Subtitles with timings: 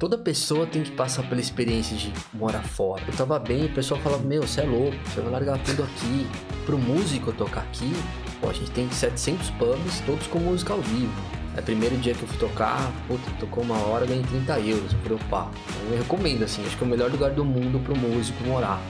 [0.00, 3.02] toda pessoa tem que passar pela experiência de morar fora.
[3.06, 6.26] Eu tava bem, o pessoal falava, meu, você é louco, você vai largar tudo aqui.
[6.64, 7.92] Pro músico tocar aqui,
[8.40, 11.12] pô, a gente tem 700 pubs, todos com música ao vivo.
[11.54, 14.92] É o primeiro dia que eu fui tocar, puta, tocou uma hora, ganhei 30 euros.
[14.92, 15.50] Eu falei, opa,
[15.90, 18.80] eu recomendo, assim, acho que é o melhor lugar do mundo pro músico morar.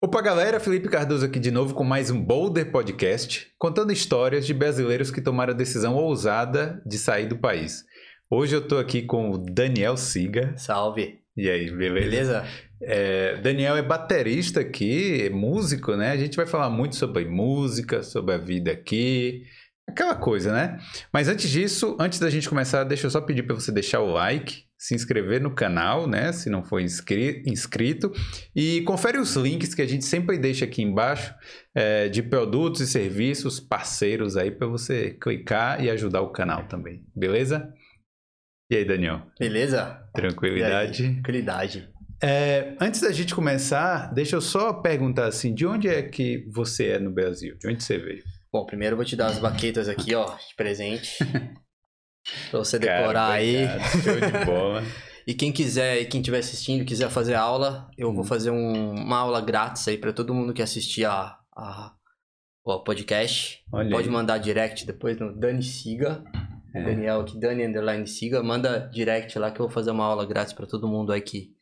[0.00, 4.54] Opa, galera, Felipe Cardoso aqui de novo com mais um Boulder Podcast, contando histórias de
[4.54, 7.84] brasileiros que tomaram a decisão ousada de sair do país.
[8.30, 10.54] Hoje eu tô aqui com o Daniel Siga.
[10.56, 11.18] Salve!
[11.36, 12.00] E aí, beleza?
[12.00, 12.46] Beleza?
[12.80, 16.12] É, Daniel é baterista aqui, é músico, né?
[16.12, 19.46] A gente vai falar muito sobre música, sobre a vida aqui,
[19.88, 20.78] aquela coisa, né?
[21.12, 24.12] Mas antes disso, antes da gente começar, deixa eu só pedir para você deixar o
[24.12, 26.32] like, se inscrever no canal, né?
[26.32, 28.12] Se não for inscri inscrito.
[28.54, 31.34] E confere os links que a gente sempre deixa aqui embaixo
[31.74, 37.04] é, de produtos e serviços parceiros aí para você clicar e ajudar o canal também,
[37.14, 37.72] beleza?
[38.70, 39.22] E aí, Daniel?
[39.40, 39.98] Beleza?
[40.14, 41.02] Tranquilidade?
[41.02, 41.88] Aí, tranquilidade.
[42.22, 46.88] É, antes da gente começar, deixa eu só perguntar assim, de onde é que você
[46.88, 47.56] é no Brasil?
[47.56, 48.22] De onde você veio?
[48.52, 51.16] Bom, primeiro eu vou te dar as baquetas aqui, ó, de presente.
[52.50, 53.66] pra você decorar Cara, aí.
[54.02, 54.82] Show de bola.
[55.28, 58.14] E quem quiser, e quem estiver assistindo, quiser fazer aula, eu Hum.
[58.14, 61.92] vou fazer um- uma aula grátis aí pra todo mundo que assistir a, a,
[62.64, 63.62] o podcast.
[63.70, 64.14] Olha Pode aí.
[64.14, 66.24] mandar direct depois no Dani Siga.
[66.74, 66.82] É.
[66.82, 68.42] Daniel aqui, Dani Underline Siga.
[68.42, 71.54] Manda direct lá que eu vou fazer uma aula grátis pra todo mundo aí que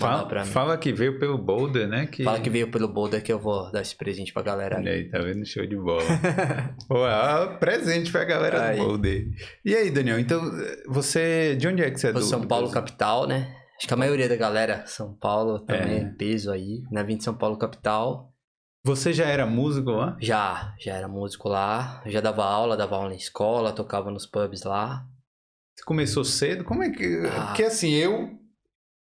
[0.00, 0.50] Fala, pra mim.
[0.50, 2.06] fala que veio pelo Boulder, né?
[2.06, 2.24] Que...
[2.24, 4.88] Fala que veio pelo Boulder que eu vou dar esse presente pra galera aí.
[4.88, 5.46] aí, tá vendo?
[5.46, 6.02] Show de bola.
[6.88, 8.78] Pô, ó, presente pra galera Aí.
[8.78, 9.24] do Boulder.
[9.64, 10.40] E aí, Daniel, então,
[10.88, 11.54] você...
[11.54, 13.54] De onde é que você é do São Paulo capital, né?
[13.78, 16.12] Acho que a maioria da galera, São Paulo também, É.
[16.18, 17.02] peso aí, né?
[17.04, 18.32] Vim de São Paulo capital.
[18.84, 20.16] Você já era músico lá?
[20.20, 24.62] Já, já era músico lá, já dava aula, dava aula em escola, tocava nos pubs
[24.64, 25.06] lá.
[25.74, 26.64] Você começou cedo?
[26.64, 27.22] Como é que...
[27.26, 27.46] Ah.
[27.46, 28.30] Porque assim, eu...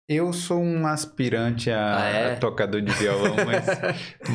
[0.07, 2.33] Eu sou um aspirante a, Ah, é?
[2.35, 3.67] a tocador de violão, mas...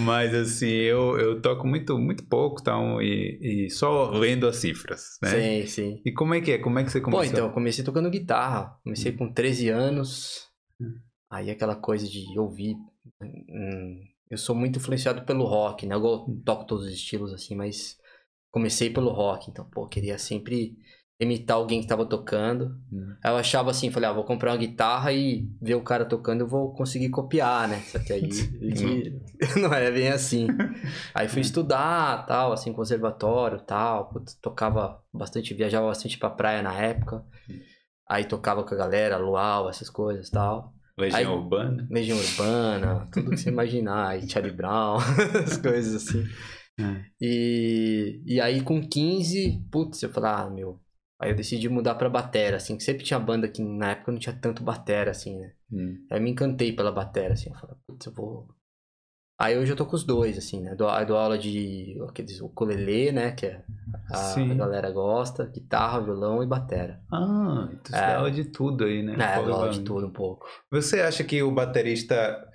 [0.04, 5.18] Mas assim, eu, eu toco muito, muito pouco, então, e, e só lendo as cifras,
[5.22, 5.30] né?
[5.30, 6.02] Sim, sim.
[6.04, 6.58] E como é que é?
[6.58, 7.26] Como é que você Bom, começou?
[7.26, 8.80] então, eu comecei tocando guitarra.
[8.84, 10.48] Comecei com 13 anos.
[10.82, 10.96] Hum.
[11.32, 12.76] Aí aquela coisa de ouvir.
[13.22, 14.00] hum,
[14.32, 15.94] eu sou muito influenciado pelo rock, né?
[15.94, 17.96] Eu toco todos os estilos assim, mas
[18.52, 19.52] comecei pelo rock.
[19.52, 20.76] Então, pô, queria sempre
[21.20, 22.78] imitar alguém que tava tocando.
[22.92, 23.14] Hum.
[23.22, 26.42] Aí eu achava assim, falei, ah, vou comprar uma guitarra e ver o cara tocando,
[26.42, 27.82] eu vou conseguir copiar, né?
[27.88, 29.20] Só que aí que
[29.60, 30.48] não é bem assim.
[31.14, 36.74] Aí fui estudar, tal, assim, conservatório, tal, putz, tocava bastante, viajava bastante pra praia na
[36.74, 37.24] época.
[38.08, 40.74] Aí tocava com a galera, luau, essas coisas, tal.
[40.98, 41.88] Legião aí- Urbana?
[41.90, 44.98] Legião Urbana, tudo que você imaginar, aí Charlie Brown,
[45.46, 46.26] as coisas assim.
[46.80, 47.02] É.
[47.22, 50.80] E, e aí com 15, putz, eu falei, ah, meu.
[51.20, 54.20] Aí eu decidi mudar pra batera, assim, que sempre tinha banda que na época não
[54.20, 55.54] tinha tanto batera, assim, né?
[55.72, 56.06] Hum.
[56.10, 58.48] Aí eu me encantei pela batera, assim, eu falei, putz, eu vou.
[59.38, 60.76] Aí hoje eu tô com os dois, assim, né?
[60.76, 63.32] Dou, aí dou aula de aqueles ukulele, né?
[63.32, 63.64] Que é
[64.12, 67.02] a, a galera gosta, guitarra, violão e batera.
[67.12, 68.08] Ah, então você É.
[68.08, 69.16] dá aula de tudo aí, né?
[69.16, 70.48] É, dou aula de tudo um pouco.
[70.72, 72.48] Você acha que o baterista.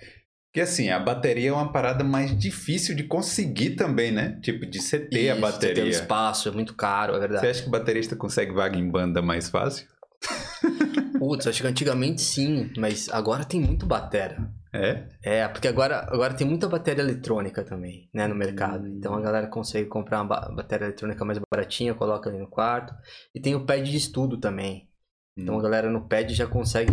[0.54, 4.38] Que assim, a bateria é uma parada mais difícil de conseguir também, né?
[4.41, 5.88] Tipo, de você ter a Isso, você Tem um bateria.
[5.91, 7.47] espaço, é muito caro, é Você verdade.
[7.48, 9.88] acha que o baterista consegue vaga em banda mais fácil?
[11.19, 14.48] Putz, acho que antigamente sim, mas agora tem muito batera.
[14.72, 15.04] É?
[15.22, 18.84] É, porque agora, agora tem muita bateria eletrônica também, né, no mercado.
[18.87, 18.94] Hum.
[18.97, 22.94] Então a galera consegue comprar uma ba- bateria eletrônica mais baratinha, coloca ali no quarto.
[23.34, 24.88] E tem o pad de estudo também.
[25.37, 26.93] Então a galera no pad já consegue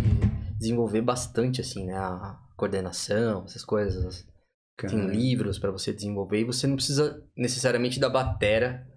[0.60, 4.26] desenvolver bastante, assim, né, a coordenação, essas coisas.
[4.78, 8.88] Tem livros pra você desenvolver e você não precisa necessariamente da batera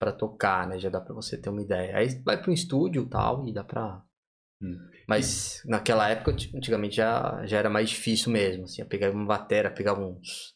[0.00, 0.78] pra tocar, né?
[0.78, 1.96] Já dá pra você ter uma ideia.
[1.96, 4.02] Aí vai pra um estúdio e tal e dá pra...
[4.62, 4.76] Hum.
[5.08, 8.82] Mas naquela época, antigamente já, já era mais difícil mesmo, assim.
[8.82, 10.54] Eu pegava uma batera, pegava uns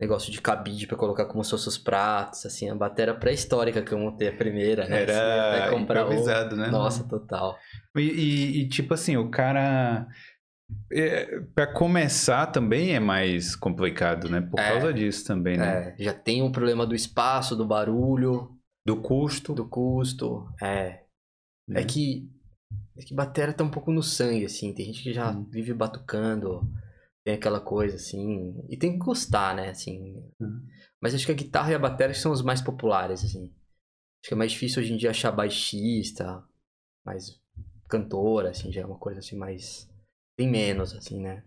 [0.00, 2.68] negócio de cabide pra colocar como se fossem os pratos, assim.
[2.68, 5.04] A batera pré-histórica que eu montei a primeira, né?
[5.04, 6.68] Assim, Era vai comprar o- improvisado, né?
[6.68, 7.56] Nossa, total.
[7.96, 10.06] E, e- e, tipo assim, o cara.
[10.90, 14.40] É, para começar também é mais complicado, né?
[14.40, 14.68] Por É.
[14.72, 15.94] causa disso também, né?
[15.98, 19.54] É, já tem um problema do espaço, do barulho, Do custo.
[19.54, 20.46] do custo.
[20.62, 21.04] É,
[21.68, 21.80] né?
[21.80, 22.28] É que,
[22.96, 24.74] é que batera tá um pouco no sangue, assim.
[24.74, 25.44] Tem gente que já Hum.
[25.50, 26.60] vive batucando,
[27.24, 28.54] tem aquela coisa, assim.
[28.68, 30.22] E tem que gostar, né, assim.
[30.40, 30.66] Hum.
[31.00, 33.44] Mas acho que a guitarra e a bateria são os mais populares, assim.
[33.44, 36.44] Acho que é mais difícil hoje em dia achar baixista,
[37.04, 37.40] mais
[37.88, 39.90] cantora, assim, já é uma coisa assim mais.
[40.36, 41.44] Tem menos, assim, né?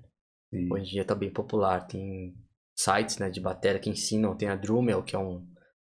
[0.49, 0.71] Sim.
[0.71, 1.87] Hoje em dia tá bem popular.
[1.87, 2.35] Tem
[2.75, 4.35] sites, né, de bateria que ensinam.
[4.35, 5.45] Tem a Drumel, que é um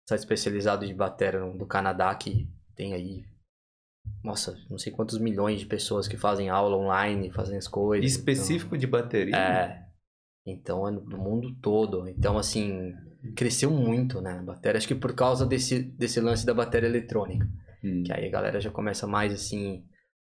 [0.09, 3.25] site especializado de bateria do Canadá, que tem aí
[4.23, 8.11] nossa, não sei quantos milhões de pessoas que fazem aula online, fazem as coisas.
[8.11, 9.29] Específico de bateria?
[9.29, 9.89] Então, é.
[10.47, 12.09] Então é no mundo todo.
[12.09, 12.95] Então, assim,
[13.37, 14.39] cresceu muito, né?
[14.39, 14.79] A bateria.
[14.79, 17.47] Acho que por causa desse, desse lance da bateria eletrônica.
[17.85, 18.03] Hum.
[18.05, 19.85] Que aí a galera já começa mais assim.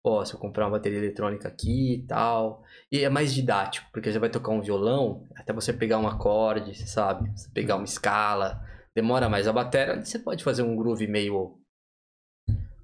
[0.09, 2.63] Ó, se eu comprar uma bateria eletrônica aqui e tal.
[2.93, 6.75] E é mais didático, porque você vai tocar um violão, até você pegar um acorde,
[6.77, 7.29] você sabe?
[7.37, 8.63] Você pegar uma escala.
[8.95, 9.49] Demora mais.
[9.49, 11.59] A bateria, você pode fazer um groove meio.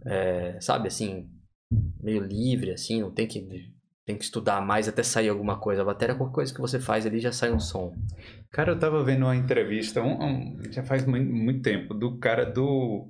[0.04, 1.28] é, sabe assim?
[2.02, 3.72] Meio livre, assim, não tem que.
[4.04, 5.82] Tem que estudar mais até sair alguma coisa.
[5.82, 7.94] A bateria, qualquer coisa que você faz ali já sai um som.
[8.50, 12.44] Cara, eu tava vendo uma entrevista, um, um- já faz muito, muito tempo, do cara
[12.44, 13.08] do.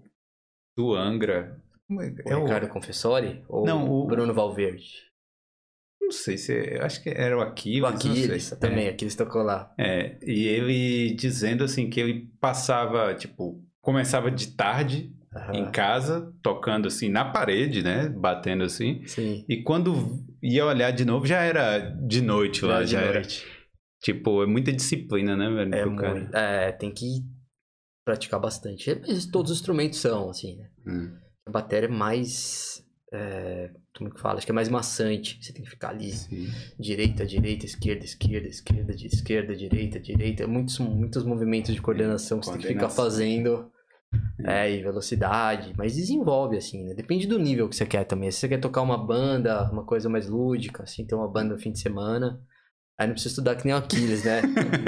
[0.76, 1.58] do Angra.
[1.90, 5.10] É- O É o, Ricardo Confessori ou Não, o- Bruno Valverde?
[6.00, 6.52] não sei se.
[6.52, 7.82] é- eu acho que era o Aquiles.
[7.82, 7.86] O.
[7.86, 9.72] Aquiles também, Aquiles tocou lá.
[9.78, 15.54] É, e ele dizendo assim que ele passava, tipo, começava de tarde Aham.
[15.54, 18.08] em casa, tocando assim na parede, né?
[18.08, 19.04] Batendo assim.
[19.06, 19.44] Sim.
[19.48, 23.20] E quando ia olhar de novo, já era de noite lá, já era.
[23.20, 23.46] noite.
[24.02, 25.74] Tipo, é muita disciplina, né, velho?
[25.74, 26.34] É muito.
[26.36, 27.06] É, tem que
[28.04, 28.90] praticar bastante.
[28.90, 30.68] É, Mas todos os instrumentos são, assim, né?
[30.86, 31.16] Hum.
[31.46, 32.84] A bateria é mais.
[33.12, 34.38] é, como que fala?
[34.38, 35.38] Acho que é mais maçante.
[35.40, 36.12] Você tem que ficar ali.
[36.12, 36.48] Sim.
[36.78, 40.46] Direita, direita, esquerda, esquerda, esquerda, de esquerda, direita, direita.
[40.46, 43.70] Muitos, muitos movimentos de coordenação que você tem que ficar fazendo.
[44.44, 45.72] É, e velocidade.
[45.76, 46.94] Mas desenvolve, assim, né?
[46.94, 48.30] Depende do nível que você quer também.
[48.30, 51.60] Se você quer tocar uma banda, uma coisa mais lúdica, assim, ter uma banda no
[51.60, 52.40] fim de semana.
[53.02, 54.42] Aí não precisa estudar que nem o Aquiles, né?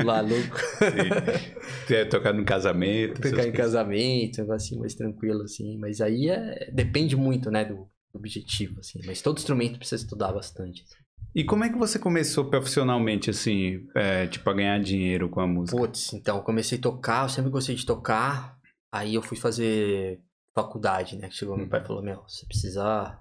[0.04, 0.56] Maluco.
[1.90, 3.16] É, tocar no casamento.
[3.16, 3.56] Ficar em coisas.
[3.56, 5.76] casamento, um negócio assim, mais tranquilo, assim.
[5.78, 9.00] Mas aí é, depende muito, né, do objetivo, assim.
[9.04, 10.82] Mas todo instrumento precisa estudar bastante.
[10.82, 10.96] assim.
[11.34, 15.46] E como é que você começou profissionalmente, assim, é, tipo, a ganhar dinheiro com a
[15.46, 15.76] música?
[15.76, 18.56] Putz, então, eu comecei a tocar, eu sempre gostei de tocar.
[18.92, 20.20] Aí eu fui fazer
[20.54, 21.28] faculdade, né?
[21.30, 23.18] Chegou meu pai e falou, meu, você precisa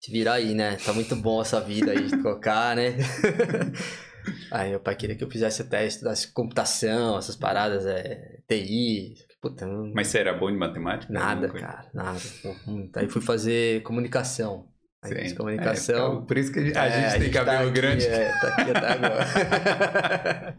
[0.00, 0.76] se virar aí, né?
[0.76, 2.96] Tá muito bom essa vida aí de tocar, né?
[4.50, 9.14] aí meu pai queria que eu fizesse até estudasse computação, essas paradas, é, TI.
[9.40, 9.92] Puta, não...
[9.94, 11.12] Mas você era bom de matemática?
[11.12, 12.18] Nada, cara, nada.
[12.96, 14.66] Aí fui fazer comunicação.
[15.00, 16.22] Aí fiz comunicação.
[16.22, 18.04] É, por isso que a gente, a É, gente tem tá cabelo aqui, grande.
[18.04, 20.58] É, tá aqui até agora.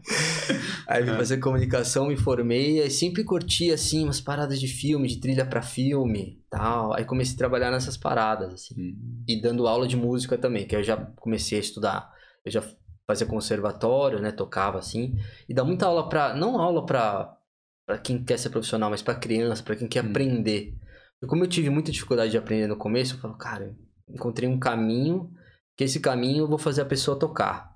[0.88, 1.16] aí vim Ah.
[1.16, 5.60] fazer comunicação, me formei, aí sempre curti, assim, umas paradas de filme, de trilha pra
[5.62, 6.94] filme tal.
[6.94, 8.74] Aí comecei a trabalhar nessas paradas, assim.
[8.78, 9.22] Hum.
[9.28, 12.10] E dando aula de música também, que eu já comecei a estudar.
[12.44, 12.62] Eu já
[13.10, 15.18] fazia conservatório, né, tocava assim.
[15.48, 16.32] E dá muita aula pra...
[16.32, 17.36] Não aula pra,
[17.84, 20.10] pra quem quer ser profissional, mas pra criança, pra quem quer Hum.
[20.10, 20.76] aprender.
[21.20, 23.76] E como eu tive muita dificuldade de aprender no começo, eu falo, cara,
[24.08, 25.28] encontrei um caminho,
[25.76, 27.74] que esse caminho eu vou fazer a pessoa tocar.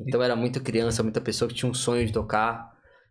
[0.00, 2.70] Então era muita criança, muita pessoa que tinha um sonho de tocar.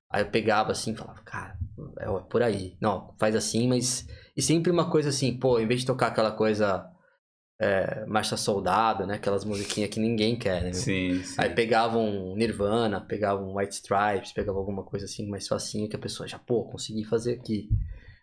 [0.10, 1.58] Aí eu pegava assim e falava, cara,
[2.00, 2.78] é por aí.
[2.80, 4.08] Não, faz assim, mas.
[4.38, 6.90] E sempre uma coisa assim, pô, em vez de tocar aquela coisa.
[7.60, 9.16] É, Marcha Soldado, né?
[9.16, 10.74] Aquelas musiquinhas que ninguém quer, né?
[10.74, 11.36] Sim, sim.
[11.40, 15.96] Aí pegava um Nirvana, pegava um White Stripes, pegava alguma coisa assim mais facinho que
[15.96, 17.68] a pessoa já, pô, consegui fazer aqui.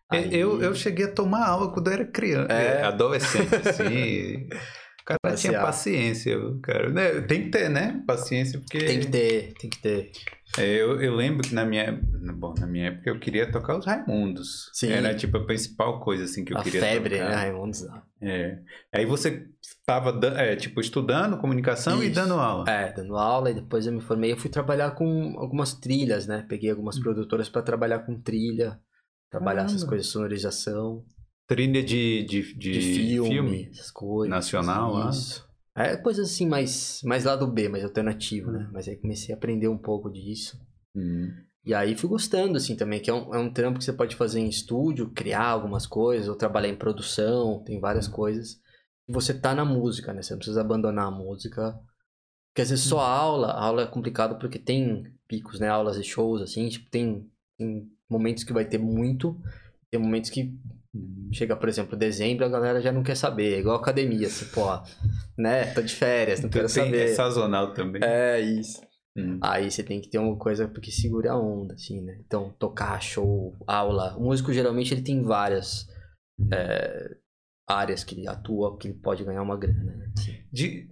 [0.09, 2.83] Aí- Eu, eu cheguei a tomar aula quando eu era criança, É.
[2.85, 4.49] adolescente, assim.
[5.05, 5.53] O cara Passear.
[5.53, 6.89] tinha paciência, cara.
[6.89, 8.03] Né, Tem que ter, né?
[8.07, 8.79] Paciência, porque.
[8.79, 10.11] Tem que ter, tem que ter.
[10.57, 11.93] É, eu, eu lembro que na minha.
[12.39, 14.71] Bom, na minha época eu queria tocar os Raimundos.
[14.73, 14.91] Sim.
[14.91, 17.29] Era tipo a principal coisa assim que eu a queria febre, tocar.
[17.29, 17.83] né, Raimundos?
[18.23, 18.59] É.
[18.95, 19.47] Aí você
[19.85, 22.15] tava, dan- é, tipo, estudando comunicação e Isso.
[22.15, 22.65] dando aula.
[22.71, 24.33] É, dando aula e depois eu me formei.
[24.33, 26.47] Eu fui trabalhar com algumas trilhas, né?
[26.49, 28.79] Peguei algumas produtoras pra trabalhar com trilha,
[29.31, 29.89] trabalhar essas Caramba.
[29.91, 31.05] coisas de sonorização,
[31.47, 33.69] Trilha de, de, de, de, filme, filme.
[33.71, 34.31] essas coisas.
[34.31, 35.11] Nacional, ah.
[35.11, 35.47] Isso.
[35.77, 38.67] É coisas assim mais, mais lado B, mais alternativo, né?
[38.69, 38.71] Hum.
[38.73, 40.59] Mas aí comecei a aprender um pouco disso.
[40.95, 41.33] Hum.
[41.65, 44.15] E aí fui gostando, assim, também, que é um, é um trampo que você pode
[44.15, 48.61] fazer em estúdio, criar algumas coisas, ou trabalhar em produção, tem várias coisas.
[49.09, 50.23] E você tá na música, né?
[50.23, 51.79] Você não precisa abandonar a música.
[52.57, 55.69] Às vezes só a aula, a aula é complicado porque tem picos, né?
[55.69, 59.37] Aulas e shows, assim, tipo, tem, tem momentos que vai ter muito,
[59.91, 60.57] tem momentos que
[61.33, 63.55] chega, por exemplo, dezembro, a galera já não quer saber.
[63.55, 64.67] É igual academia, assim, pô,
[65.37, 65.67] né?
[65.73, 67.11] Tô de férias, não quero Tem, saber.
[67.11, 68.03] é sazonal também.
[68.05, 68.81] É, isso.
[69.17, 69.39] Hum.
[69.43, 72.21] Aí você tem que ter uma coisa que segure a onda, assim, né?
[72.27, 74.17] Então, tocar, show, aula.
[74.17, 75.87] O músico, geralmente, ele tem várias
[76.53, 77.11] é,
[77.69, 80.13] áreas que ele atua, que ele pode ganhar uma grana, né?
[80.17, 80.33] Assim.
[80.53, 80.89] De...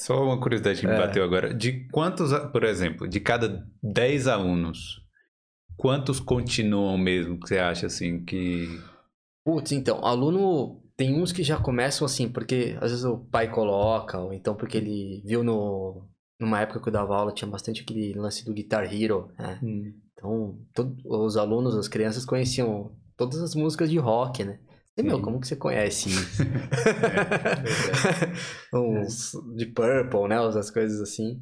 [0.00, 0.98] Só uma curiosidade que me É.
[0.98, 1.52] bateu agora.
[1.52, 4.98] De quantos, por exemplo, de cada 10 alunos,
[5.76, 8.66] quantos continuam mesmo que você acha assim que.
[9.44, 10.78] Putz, então, aluno...
[10.96, 14.76] Tem uns que já começam assim, porque às vezes o pai coloca, ou então porque
[14.76, 16.06] ele viu no...
[16.38, 19.58] Numa época que eu dava aula, tinha bastante aquele lance do Guitar Hero, né?
[20.12, 24.60] Então, todo- os alunos, as crianças conheciam todas as músicas de rock, né?
[24.94, 26.42] E, meu, como que você conhece isso?
[28.72, 30.36] É, uns de Purple, né?
[30.38, 31.40] As coisas assim.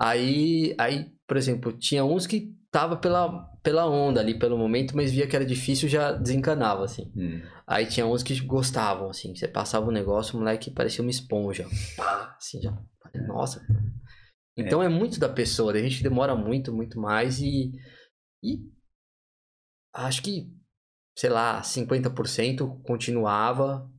[0.00, 5.12] Aí, aí, por exemplo, tinha uns que tava pela, pela onda ali, pelo momento, mas
[5.12, 7.12] via que era difícil, já desencanava, assim.
[7.16, 7.42] Hum.
[7.66, 9.34] Aí tinha uns que gostavam, assim.
[9.34, 11.66] Você passava o negócio, o moleque parecia uma esponja.
[11.96, 12.76] Pá, assim, já.
[13.26, 13.64] Nossa.
[14.56, 14.88] Então é.
[14.88, 17.72] muito da pessoa, a gente demora muito, muito mais e.
[18.42, 18.60] E.
[19.94, 20.52] Acho que,
[21.16, 23.90] sei lá, 50% continuava.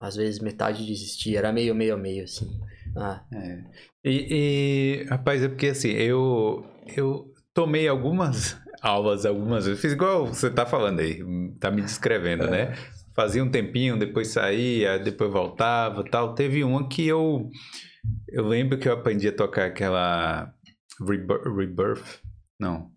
[0.00, 2.48] Às vezes metade desistia, era meio, meio, meio, assim.
[2.96, 3.24] Ah.
[3.32, 3.64] É.
[4.04, 9.80] E, e, rapaz, é porque assim, eu, eu tomei algumas aulas, algumas vezes.
[9.80, 11.22] Fiz igual você tá falando aí,
[11.60, 12.60] tá me descrevendo, né?
[12.60, 12.66] é.
[12.70, 12.78] né?
[13.14, 16.34] Fazia um tempinho, depois saía, depois voltava tal.
[16.34, 17.50] Teve uma que eu.
[18.28, 20.52] Eu lembro que eu aprendi a tocar aquela.
[20.98, 21.44] Rebirth.
[21.44, 22.22] Rebirth
[22.58, 22.90] não.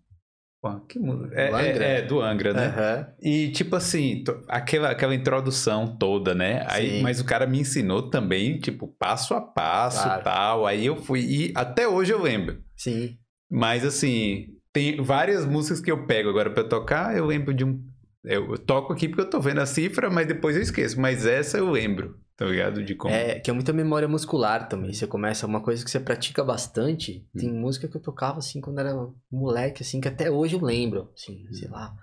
[0.88, 2.68] Que é, do Angra, é, é, do Angra né?
[2.68, 3.14] Uhum.
[3.22, 6.64] E tipo assim, aquela, aquela introdução toda, né?
[6.68, 10.24] Aí, mas o cara me ensinou também, tipo, passo a passo claro.
[10.24, 10.66] tal.
[10.66, 11.20] Aí eu fui.
[11.20, 12.60] E até hoje eu lembro.
[12.76, 13.16] Sim.
[13.50, 17.82] Mas assim, tem várias músicas que eu pego agora para tocar, eu lembro de um.
[18.22, 21.00] Eu toco aqui porque eu tô vendo a cifra, mas depois eu esqueço.
[21.00, 22.84] Mas essa eu lembro, tá ligado?
[22.84, 23.14] De como.
[23.14, 24.92] É, que é muita memória muscular também.
[24.92, 27.26] Você começa uma coisa que você pratica bastante.
[27.34, 27.38] Hum.
[27.38, 28.94] Tem música que eu tocava assim quando era
[29.30, 31.54] moleque, assim, que até hoje eu lembro, assim, hum.
[31.54, 31.96] sei lá.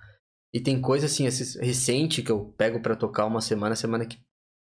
[0.51, 4.17] E tem coisa assim, recente que eu pego para tocar uma semana, semana que.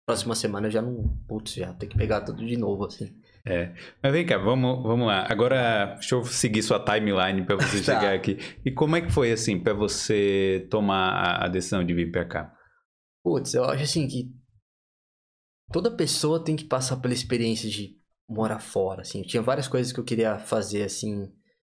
[0.08, 1.15] Próxima semana eu já não.
[1.27, 3.13] Putz, já tem que pegar tudo de novo, assim.
[3.45, 3.73] É.
[4.01, 5.27] Mas vem cá, vamos, vamos lá.
[5.29, 8.00] Agora, deixa eu seguir sua timeline para você tá.
[8.00, 8.38] chegar aqui.
[8.65, 12.25] E como é que foi, assim, para você tomar a, a, decisão de vir para
[12.25, 12.53] cá?
[13.21, 14.31] Putz, eu acho assim que
[15.71, 17.97] toda pessoa tem que passar pela experiência de
[18.29, 19.19] morar fora, assim.
[19.19, 21.29] Eu tinha várias coisas que eu queria fazer, assim,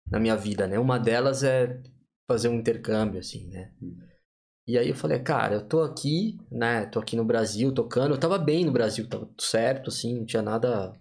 [0.07, 0.77] na minha vida, né?
[0.77, 1.81] Uma delas é
[2.27, 3.71] fazer um intercâmbio, assim, né?
[3.81, 3.97] Hum.
[4.67, 6.85] E aí eu falei, cara, eu tô aqui, né?
[6.87, 8.13] Tô aqui no Brasil tocando.
[8.13, 10.93] Eu tava bem no Brasil, tava tudo certo, assim, não tinha nada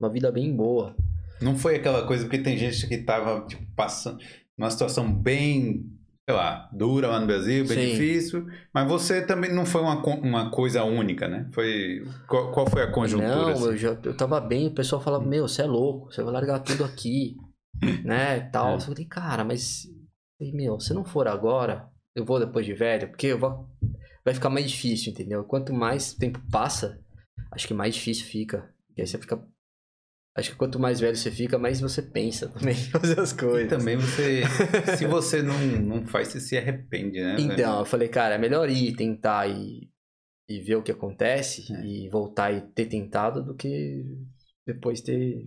[0.00, 0.94] uma vida bem boa.
[1.40, 4.18] Não foi aquela coisa, porque tem gente que tava, tipo, passando
[4.56, 5.86] numa situação bem,
[6.28, 7.90] sei lá, dura lá no Brasil, bem Sim.
[7.92, 11.48] difícil, mas você também não foi uma, uma coisa única, né?
[11.52, 13.36] Foi, qual, qual foi a conjuntura?
[13.36, 13.64] Não, assim?
[13.66, 16.58] eu, já, eu tava bem, o pessoal falava, meu, você é louco, você vai largar
[16.58, 17.36] tudo aqui,
[18.04, 18.72] né, tal.
[18.72, 18.74] É.
[18.74, 19.86] Eu falei, cara, mas,
[20.40, 23.68] meu, se não for agora, eu vou depois de velho, porque eu vou,
[24.24, 25.44] vai ficar mais difícil, entendeu?
[25.44, 26.98] Quanto mais tempo passa,
[27.52, 28.68] acho que mais difícil fica.
[28.96, 29.40] E aí você fica
[30.38, 33.64] Acho que quanto mais velho você fica, mais você pensa também em fazer as coisas.
[33.64, 34.42] E também você.
[34.96, 37.34] se você não, não faz, você se arrepende, né?
[37.40, 39.90] Então, eu falei, cara, é melhor ir tentar e,
[40.48, 41.84] e ver o que acontece é.
[41.84, 44.04] e voltar e ter tentado do que
[44.64, 45.44] depois ter.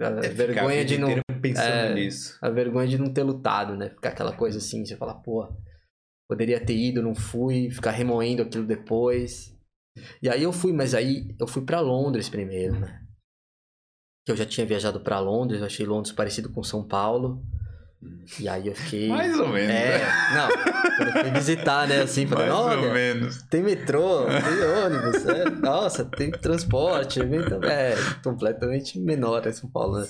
[0.00, 1.20] A é vergonha de não.
[1.42, 2.38] Pensando é, nisso.
[2.40, 3.90] A vergonha de não ter lutado, né?
[3.90, 5.52] Ficar aquela coisa assim, você fala, pô,
[6.30, 9.52] poderia ter ido, não fui, ficar remoendo aquilo depois.
[10.22, 13.07] E aí eu fui, mas aí eu fui para Londres primeiro, né?
[14.28, 17.42] Que eu já tinha viajado para Londres, eu achei Londres parecido com São Paulo.
[18.38, 19.08] E aí eu fiquei.
[19.08, 19.70] Mais ou menos.
[19.74, 20.00] É,
[20.34, 20.48] não.
[20.98, 22.02] Quando eu fui visitar, né?
[22.02, 23.42] Assim, falei, Mais olha, ou menos.
[23.44, 30.06] tem metrô, tem ônibus, é, nossa, tem transporte, é, completamente menor em São Paulo, né?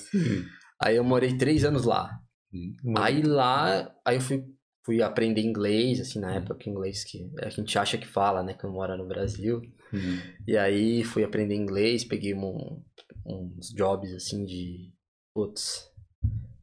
[0.83, 2.09] Aí eu morei três anos lá.
[2.53, 4.43] Hum, aí lá, aí eu fui,
[4.85, 8.53] fui aprender inglês, assim, na época, inglês que a gente acha que fala, né?
[8.53, 9.61] Que eu moro no Brasil.
[9.93, 10.19] Uhum.
[10.45, 12.83] E aí fui aprender inglês, peguei um,
[13.25, 14.93] uns jobs assim de.
[15.33, 15.89] Putz.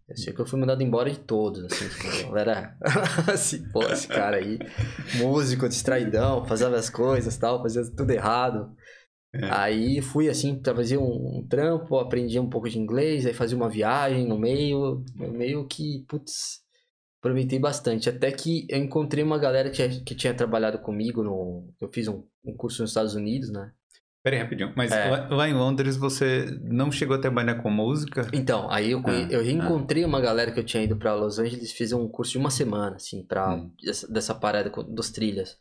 [0.09, 2.79] Eu sei que eu fui mandado embora de todos, assim, tipo, galera,
[3.33, 4.57] assim, pô, esse cara aí,
[5.17, 8.73] músico, distraidão, fazia as coisas tal, fazia tudo errado.
[9.35, 9.51] É.
[9.51, 13.69] Aí fui assim, fazia um, um, trampo, aprendi um pouco de inglês, aí fazia uma
[13.69, 16.63] viagem no meio, meio que, putz,
[17.21, 18.09] aproveitei bastante.
[18.09, 21.69] Até que eu encontrei uma galera que, que tinha trabalhado comigo no.
[21.81, 23.73] Eu fiz um, um curso nos Estados Unidos, né?
[24.27, 24.73] Peraí, rapidinho.
[24.75, 25.09] Mas é.
[25.09, 28.29] lá, lá, em Londres você não chegou a trabalhar com música?
[28.33, 30.07] Então, aí eu, ah, eu reencontrei ah.
[30.09, 32.97] uma galera que eu tinha ido para Los Angeles, fiz um curso de uma semana,
[32.97, 33.71] assim, pra, hum.
[33.81, 35.57] dessa, dessa parada dos trilhas.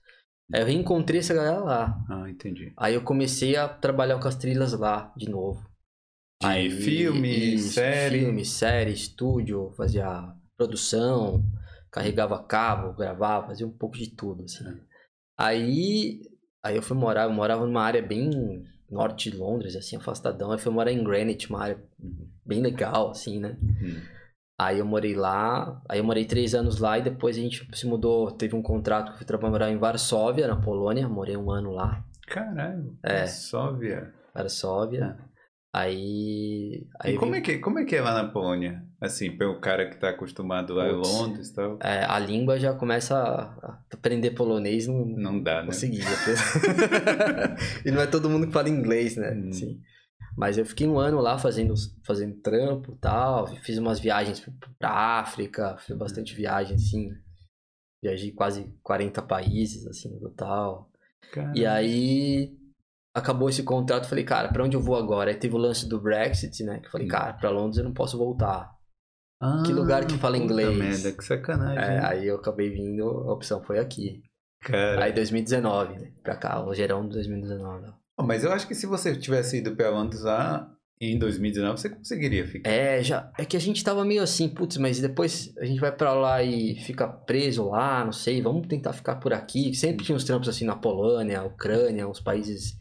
[0.51, 1.95] Aí eu reencontrei essa galera lá.
[2.09, 2.73] Ah, entendi.
[2.75, 5.63] Aí eu comecei a trabalhar com as trilhas lá, de novo.
[6.41, 8.21] De aí, filme, isso, série?
[8.21, 11.43] Filme, série, estúdio, fazia produção,
[11.91, 14.67] carregava cabo, gravava, fazia um pouco de tudo, assim.
[14.67, 14.73] É.
[15.37, 16.21] Aí
[16.65, 20.51] Aí eu fui morar, eu morava numa área bem norte de Londres, assim, afastadão.
[20.51, 21.77] Aí fui morar em Greenwich, uma área
[22.43, 23.55] bem legal, assim, né?
[23.61, 24.01] Uhum.
[24.59, 27.85] Aí eu morei lá, aí eu morei três anos lá e depois a gente se
[27.85, 31.69] mudou, teve um contrato que eu fui trabalhar em Varsóvia, na Polônia, morei um ano
[31.69, 32.03] lá.
[32.25, 33.19] Caralho, é.
[33.19, 34.11] Varsóvia.
[34.33, 35.19] Varsóvia.
[35.19, 35.34] É.
[35.77, 36.87] Aí.
[37.01, 38.81] aí e como vim- é, que, como é que é lá na Polônia?
[39.01, 41.09] Assim, pelo cara que tá acostumado lá em Putz.
[41.09, 41.79] Londres e tal.
[41.83, 45.67] é, a língua já começa a a aprender polonês, não, Não dá, né?
[45.67, 46.03] conseguia.
[47.85, 49.31] e não é todo mundo que fala inglês, né?
[49.31, 49.51] Hum.
[49.51, 49.81] Sim.
[50.37, 51.73] Mas eu fiquei um ano lá fazendo,
[52.05, 53.47] fazendo trampo e tal.
[53.63, 54.39] Fiz umas viagens
[54.79, 54.89] pra-
[55.19, 57.09] África, fiz bastante viagem, assim.
[58.03, 60.89] Viajei quase 40 países, assim, no total.
[61.31, 62.53] Cara, E aí
[63.15, 65.31] acabou esse contrato, falei, cara, pra onde eu vou agora?
[65.31, 66.79] Aí teve o lance do Brexit, né?
[66.79, 67.09] Que eu falei, Hum.
[67.11, 68.69] cara, pra Londres eu não posso voltar.
[69.41, 70.77] Ah, que lugar que fala inglês?
[70.77, 71.77] merda, que sacanagem.
[71.83, 74.21] É, aí eu acabei vindo, a opção foi aqui.
[74.61, 75.03] Cara.
[75.05, 76.11] Aí 2019, né?
[76.23, 77.87] Pra cá, o gerão de 2019.
[78.17, 81.89] Pô, Mas eu acho que se você tivesse ido pra Londres lá em 2019, você
[81.89, 82.69] conseguiria ficar.
[82.69, 83.29] É, já.
[83.37, 86.41] É que a gente tava meio assim, putz, mas depois a gente vai pra lá
[86.41, 89.75] e fica preso lá, não sei, vamos tentar ficar por aqui.
[89.75, 92.73] Sempre tinha uns trampos assim na Polônia, Ucrânia, uns países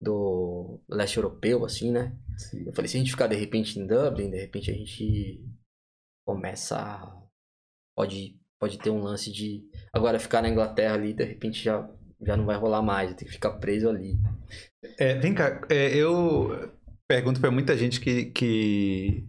[0.00, 2.16] do leste europeu, assim, né?
[2.38, 2.64] Sim.
[2.66, 5.44] Eu falei, se a gente ficar de repente em Dublin, de repente a gente
[6.26, 6.78] começa.
[6.78, 7.20] a-
[7.96, 9.62] Pode, pode ter um lance de.
[9.92, 11.86] Agora ficar na Inglaterra ali, de repente já,
[12.22, 14.16] já não vai rolar mais, tem que ficar preso ali.
[14.98, 16.72] É, vem cá, é, eu
[17.06, 19.26] pergunto pra muita gente que, que,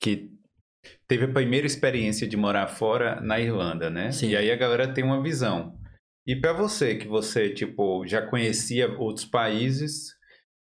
[0.00, 0.30] que
[1.08, 4.12] teve a primeira experiência de morar fora na Irlanda, né?
[4.12, 4.28] Sim.
[4.28, 5.76] E aí a galera tem uma visão.
[6.26, 10.14] E pra você, que você, tipo, já conhecia outros países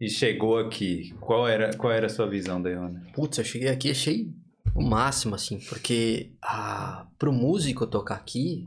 [0.00, 3.00] e chegou aqui, qual era, qual era a sua visão da Irlanda?
[3.12, 4.32] Putz, eu cheguei aqui achei
[4.74, 8.66] o máximo, assim, porque ah, pro músico tocar aqui,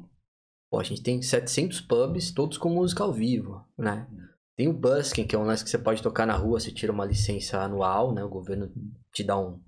[0.69, 4.07] pô, a gente tem 700 pubs, todos com música ao vivo, né?
[4.55, 6.91] Tem o busking, que é um lance que você pode tocar na rua, você tira
[6.91, 8.24] uma licença anual, né?
[8.24, 8.72] O governo
[9.12, 9.60] te dá um,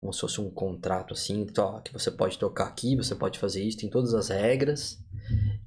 [0.00, 1.46] como se fosse um contrato assim,
[1.84, 5.02] que você pode tocar aqui, você pode fazer isso, tem todas as regras.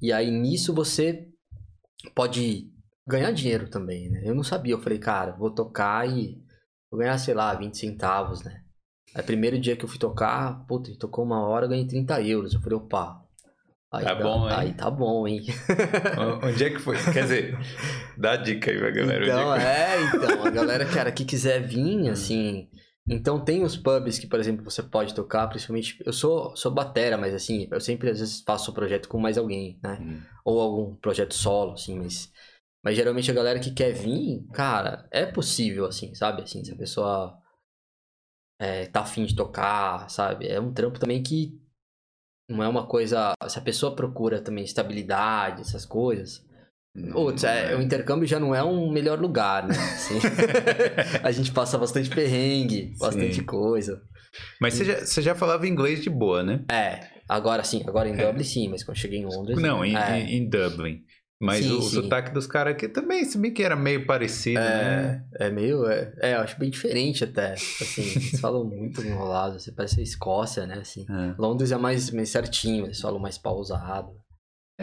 [0.01, 1.27] E aí nisso você
[2.15, 2.69] pode
[3.07, 4.21] ganhar dinheiro também, né?
[4.23, 6.41] Eu não sabia, eu falei, cara, vou tocar e
[6.89, 8.61] vou ganhar, sei lá, 20 centavos, né?
[9.13, 12.21] Aí primeiro dia que eu fui tocar, puta, ele tocou uma hora, eu ganhei 30
[12.21, 12.53] euros.
[12.53, 13.21] Eu falei, opa.
[13.93, 14.55] Aí Tá bom, hein?
[14.55, 15.45] Aí tá bom, hein?
[16.43, 16.95] Onde é que foi?
[17.11, 17.57] Quer dizer,
[18.17, 19.25] dá dica aí pra galera.
[19.25, 19.65] Então, é que...
[19.65, 22.69] é, então, a galera, cara, que quiser vir, assim.
[23.07, 26.01] Então tem os pubs que, por exemplo, você pode tocar, principalmente.
[26.05, 29.37] Eu sou, sou batera, mas assim, eu sempre às vezes faço o projeto com mais
[29.37, 29.97] alguém, né?
[30.01, 30.21] Hum.
[30.45, 32.31] Ou algum projeto solo, assim, mas.
[32.83, 36.41] Mas geralmente a galera que quer vir, cara, é possível, assim, sabe?
[36.41, 37.39] Assim, se a pessoa
[38.59, 40.47] é, tá afim de tocar, sabe?
[40.47, 41.59] É um trampo também que
[42.49, 43.33] não é uma coisa.
[43.47, 46.45] Se a pessoa procura também estabilidade, essas coisas.
[47.13, 49.73] Putz, é, o intercâmbio já não é um melhor lugar, né?
[49.95, 50.19] Assim,
[51.23, 53.43] a gente passa bastante perrengue, bastante Sim.
[53.45, 54.01] coisa.
[54.59, 56.63] Mas você já, você já falava inglês de boa, né?
[56.69, 56.99] É,
[57.29, 58.25] agora sim, agora em É.
[58.25, 59.61] Dublin sim, mas quando cheguei em Londres.
[59.61, 61.01] Não, em, é, em- Dublin.
[61.43, 61.95] Mas Sim, o sim.
[62.03, 65.23] sotaque dos caras aqui também, se bem que era meio parecido, né?
[65.39, 65.87] É, é meio.
[65.89, 67.53] É, é, eu acho bem diferente até.
[67.53, 70.75] Assim, eles falam muito enrolado, você parece a Escócia, né?
[70.79, 71.03] Assim.
[71.09, 71.33] É.
[71.39, 74.11] Londres é mais, mais certinho, eles falam mais pausado.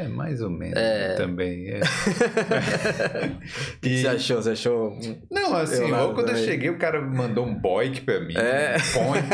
[0.05, 1.15] É, mais ou menos É.
[1.15, 1.69] também.
[1.71, 1.81] é.
[3.77, 4.43] O que, E- você achou?
[4.43, 4.99] Você achou.
[5.31, 6.45] Não, assim, Eu logo quando eu também.
[6.45, 8.35] cheguei, o cara mandou um boic pra mim.
[8.37, 8.77] É.
[8.77, 9.29] Um point,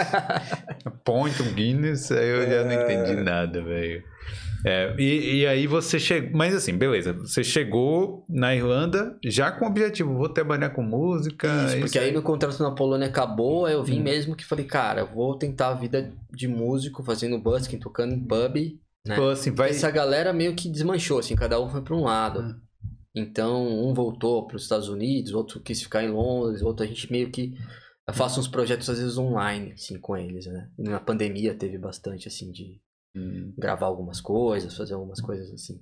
[1.04, 4.02] point, um Guinness, aí eu já não entendi nada, velho.
[4.66, 6.30] É, e, e aí você chegou.
[6.32, 7.12] Mas assim, beleza.
[7.12, 11.46] Você chegou na Irlanda já com o objetivo, vou trabalhar com música.
[11.66, 14.04] Isso, porque isso aí meu contrato na Polônia acabou, aí eu vim Hum.
[14.04, 18.20] mesmo que falei, cara, eu vou tentar a vida de músico, fazendo busking, tocando em
[18.20, 18.56] pub.
[19.06, 19.16] Né?
[19.32, 19.70] Assim, vai.
[19.70, 22.40] Essa galera meio que desmanchou, assim, cada um foi pra um lado.
[22.40, 22.56] Ah.
[23.14, 27.10] Então, um voltou para os Estados Unidos, outro quis ficar em Londres, outro a gente
[27.12, 27.54] meio que
[28.12, 30.68] faça uns projetos às vezes online, assim, com eles, né?
[30.76, 32.80] Na pandemia teve bastante, assim, de
[33.16, 33.54] Hum.
[33.56, 35.80] gravar algumas coisas, fazer algumas coisas assim.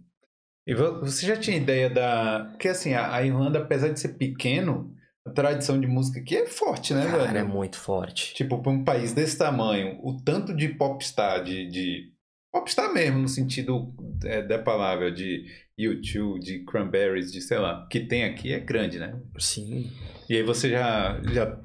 [0.66, 2.44] E vo- você já tinha ideia da.
[2.50, 4.94] Porque assim, a a Irlanda, apesar de ser pequeno,
[5.26, 7.38] a tradição de música aqui é forte, né, Cara, velho?
[7.38, 8.34] é muito forte.
[8.34, 12.11] Tipo, para um país desse tamanho, o tanto de popstar, de, de
[12.52, 15.46] popstar mesmo, no sentido é, da palavra, de
[15.78, 19.18] U2, de Cranberries, de sei lá, que tem aqui é grande, né?
[19.38, 19.90] Sim.
[20.28, 21.58] E aí você já, já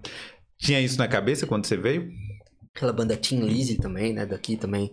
[0.58, 2.10] tinha isso na cabeça quando você veio?
[2.74, 4.26] Aquela banda Tim Lizzy também, né?
[4.26, 4.92] Daqui também.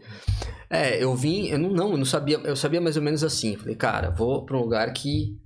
[0.69, 3.57] É, eu vim, eu não, não, eu não sabia, eu sabia mais ou menos assim.
[3.57, 5.39] Falei, cara, vou pra um lugar que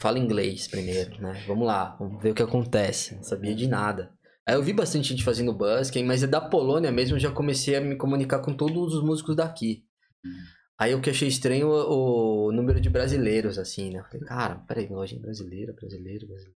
[0.00, 1.44] fala inglês primeiro, né?
[1.46, 3.14] Vamos lá, vamos ver o que acontece.
[3.14, 4.15] Não sabia de nada.
[4.48, 7.74] Aí eu vi bastante gente fazendo busking, mas é da Polônia mesmo, eu já comecei
[7.74, 9.84] a me comunicar com todos os músicos daqui.
[10.78, 14.04] Aí o que achei estranho o, o número de brasileiros, assim, né?
[14.04, 16.56] Falei, cara, peraí, loja brasileira, brasileiro, brasileiro.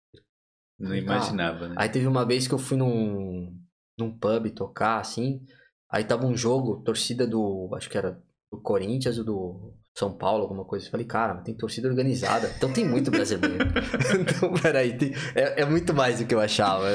[0.79, 1.75] Não Ah, imaginava, né?
[1.77, 3.57] Aí teve uma vez que eu fui num,
[3.97, 5.45] num pub tocar, assim.
[5.89, 7.69] Aí tava um jogo, torcida do.
[7.73, 8.21] Acho que era
[8.51, 10.85] do Corinthians ou do São Paulo, alguma coisa.
[10.87, 12.49] Eu falei, cara, mas tem torcida organizada.
[12.55, 13.57] Então tem muito brasileiro.
[14.17, 15.13] então, peraí, tem...
[15.35, 16.85] é, é muito mais do que eu achava.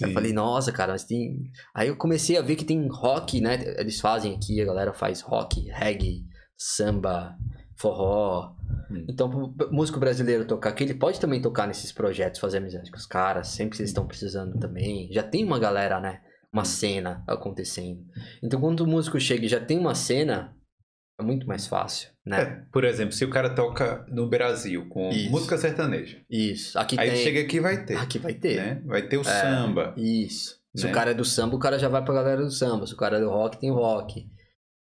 [0.00, 1.50] Eu falei, nossa, cara, mas tem.
[1.74, 3.74] Aí eu comecei a ver que tem rock, né?
[3.78, 6.22] Eles fazem aqui, a galera faz rock, reggae,
[6.56, 7.34] samba,
[7.76, 8.54] forró.
[8.92, 9.04] Hum.
[9.10, 12.96] Então, o músico brasileiro tocar aqui, ele pode também tocar nesses projetos, fazer amizade com
[12.96, 15.08] os caras, sempre que eles estão precisando também.
[15.12, 16.20] Já tem uma galera, né?
[16.52, 18.04] Uma cena acontecendo.
[18.40, 20.55] Então, quando o músico chega e já tem uma cena,
[21.18, 22.42] é muito mais fácil, né?
[22.42, 25.30] É, por exemplo, se o cara toca no Brasil com isso.
[25.30, 26.20] música sertaneja.
[26.28, 26.78] Isso.
[26.78, 27.22] Aqui aí tem...
[27.22, 27.96] chega aqui vai ter.
[27.96, 28.56] Aqui vai ter.
[28.56, 28.82] Né?
[28.84, 29.94] Vai ter o é, samba.
[29.96, 30.60] Isso.
[30.76, 30.90] Se né?
[30.90, 32.86] o cara é do samba, o cara já vai pra galera do samba.
[32.86, 34.30] Se o cara é do rock, tem rock.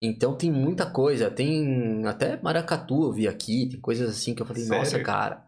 [0.01, 1.31] Então tem muita coisa.
[1.31, 3.69] Tem até maracatu eu vi aqui.
[3.69, 4.77] Tem coisas assim que eu falei, Sério?
[4.77, 5.45] nossa, cara.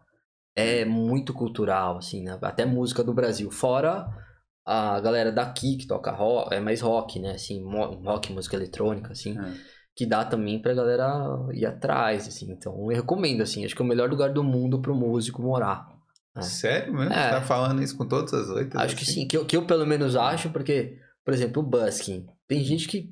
[0.56, 2.38] É muito cultural, assim, né?
[2.40, 3.50] Até música do Brasil.
[3.50, 4.08] Fora
[4.64, 7.32] a galera daqui que toca rock, é mais rock, né?
[7.32, 7.62] Assim,
[8.04, 9.36] rock, música eletrônica, assim.
[9.38, 12.50] É que dá também pra galera ir atrás, assim.
[12.50, 13.64] Então, eu recomendo, assim.
[13.64, 15.88] Acho que é o melhor lugar do mundo pro músico morar.
[16.34, 16.42] Né?
[16.42, 17.12] Sério mesmo?
[17.12, 17.24] É.
[17.24, 18.76] Você tá falando isso com todas as oito?
[18.76, 18.96] Acho assim?
[18.96, 19.28] que sim.
[19.28, 22.26] Que eu, que eu, pelo menos, acho, porque, por exemplo, o busking.
[22.48, 23.10] Tem gente que,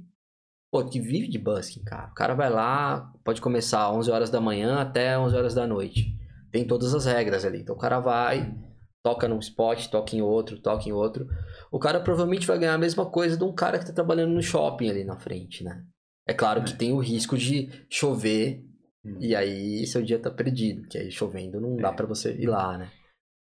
[0.70, 2.08] pô, que vive de busking, cara.
[2.08, 5.66] O cara vai lá, pode começar às 11 horas da manhã até 11 horas da
[5.66, 6.16] noite.
[6.50, 7.60] Tem todas as regras ali.
[7.60, 8.54] Então, o cara vai,
[9.02, 11.28] toca num spot, toca em outro, toca em outro.
[11.70, 14.42] O cara provavelmente vai ganhar a mesma coisa de um cara que tá trabalhando no
[14.42, 15.84] shopping ali na frente, né?
[16.26, 16.76] É claro que é.
[16.76, 18.64] tem o risco de chover
[19.04, 19.16] hum.
[19.20, 21.92] e aí seu dia tá perdido, que aí chovendo não dá é.
[21.92, 22.90] para você ir lá, né?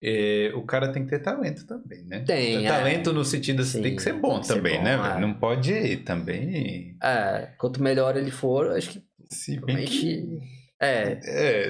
[0.04, 2.24] É, o cara tem que ter talento também, né?
[2.26, 2.66] Tem.
[2.66, 2.68] É.
[2.68, 5.16] Talento no sentido assim, tem que ser bom também, ser né, bom, né?
[5.16, 5.20] É.
[5.20, 6.96] Não pode ir também.
[7.00, 9.02] É, quanto melhor ele for, acho que.
[9.30, 10.40] Se bem que...
[10.80, 11.20] É.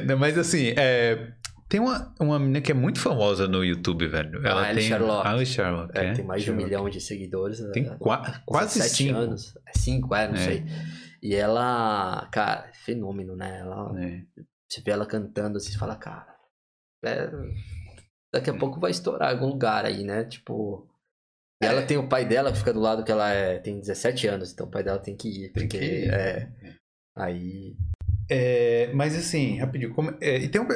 [0.00, 0.14] é.
[0.16, 1.32] Mas assim, é,
[1.72, 4.46] tem uma, uma menina que é muito famosa no YouTube, velho.
[4.46, 5.26] Ela Alice tem, Sherlock.
[5.26, 5.98] Alice Sherlock.
[5.98, 7.61] É, tem mais de um milhão de seguidores.
[7.72, 7.96] Tem né?
[7.98, 9.18] qua, quase cinco.
[9.18, 9.56] anos.
[9.74, 10.64] Cinco, é, não sei.
[11.22, 13.61] E ela, cara, é fenômeno, né?
[13.61, 14.22] Ela, é.
[14.68, 16.37] Você vê ela cantando assim, você fala, cara,
[17.06, 17.30] é,
[18.35, 20.24] daqui a pouco vai estourar algum lugar aí, né?
[20.24, 20.87] Tipo.
[21.62, 21.87] E ela é.
[21.87, 24.66] tem o pai dela que fica do lado que ela é, tem 17 anos, então
[24.66, 25.52] o pai dela tem que ir.
[25.54, 26.11] Porque, tem que ir.
[26.12, 26.52] É,
[27.16, 27.74] aí.
[28.28, 30.66] É, mas assim, rapidinho, como, é, e tem um,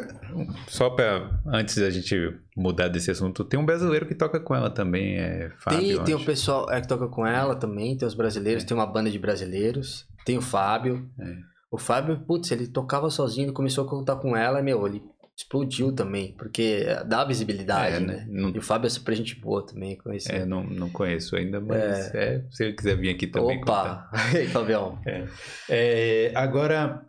[0.66, 4.70] só para antes da gente mudar desse assunto, tem um brasileiro que toca com ela
[4.70, 5.80] também, é Fábio.
[5.80, 8.66] Tem, tem um pessoal é, que toca com ela também, tem os brasileiros, é.
[8.66, 10.06] tem uma banda de brasileiros.
[10.24, 11.08] Tem o Fábio.
[11.20, 11.36] É.
[11.70, 15.02] O Fábio, putz, ele tocava sozinho, começou a contar com ela, meu, ele
[15.36, 18.16] explodiu também, porque dá visibilidade, é, né?
[18.16, 18.26] né?
[18.28, 18.48] Não...
[18.48, 20.32] E o Fábio é super gente boa também, conheci.
[20.32, 22.36] É, não, não conheço ainda, mas é.
[22.36, 24.10] é se ele quiser vir aqui também Opa!
[24.34, 24.98] Ei, Fabião.
[25.04, 25.26] É.
[25.68, 26.32] é.
[26.34, 27.04] agora,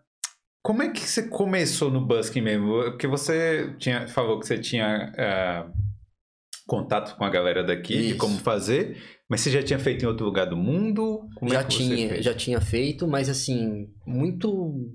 [0.67, 2.84] como é que você começou no busking mesmo?
[2.84, 5.73] Porque você tinha, falou que você tinha uh,
[6.67, 8.08] contato com a galera daqui, Isso.
[8.10, 11.25] de como fazer, mas você já tinha feito em outro lugar do mundo?
[11.36, 14.91] Como já é tinha, já tinha feito, mas assim, muito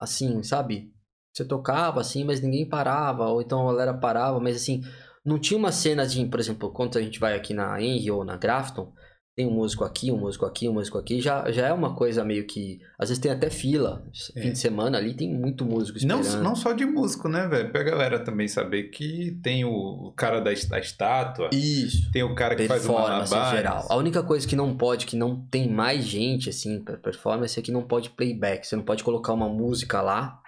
[0.00, 0.90] assim, sabe?
[1.30, 4.80] Você tocava assim, mas ninguém parava, ou então a galera parava, mas assim,
[5.22, 8.24] não tinha uma cena de, por exemplo, quando a gente vai aqui na Engie ou
[8.24, 8.94] na Grafton,
[9.36, 12.24] tem um músico aqui, um músico aqui, um músico aqui, já, já é uma coisa
[12.24, 12.80] meio que.
[12.98, 14.02] Às vezes tem até fila.
[14.34, 14.40] É.
[14.40, 16.24] Fim de semana ali tem muito músico esperando.
[16.24, 17.70] Não, não só de músico, né, velho?
[17.70, 21.50] Pra galera também saber que tem o cara da, da estátua.
[21.52, 22.10] Isso.
[22.12, 23.52] Tem o cara que faz o malabar.
[23.52, 23.86] em geral.
[23.90, 27.62] A única coisa que não pode, que não tem mais gente, assim, pra performance, é
[27.62, 28.66] que não pode playback.
[28.66, 30.40] Você não pode colocar uma música lá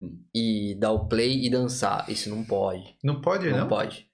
[0.00, 0.16] hum.
[0.32, 2.08] e dar o play e dançar.
[2.08, 2.94] Isso não pode.
[3.02, 3.58] Não pode, não?
[3.58, 4.07] Não pode.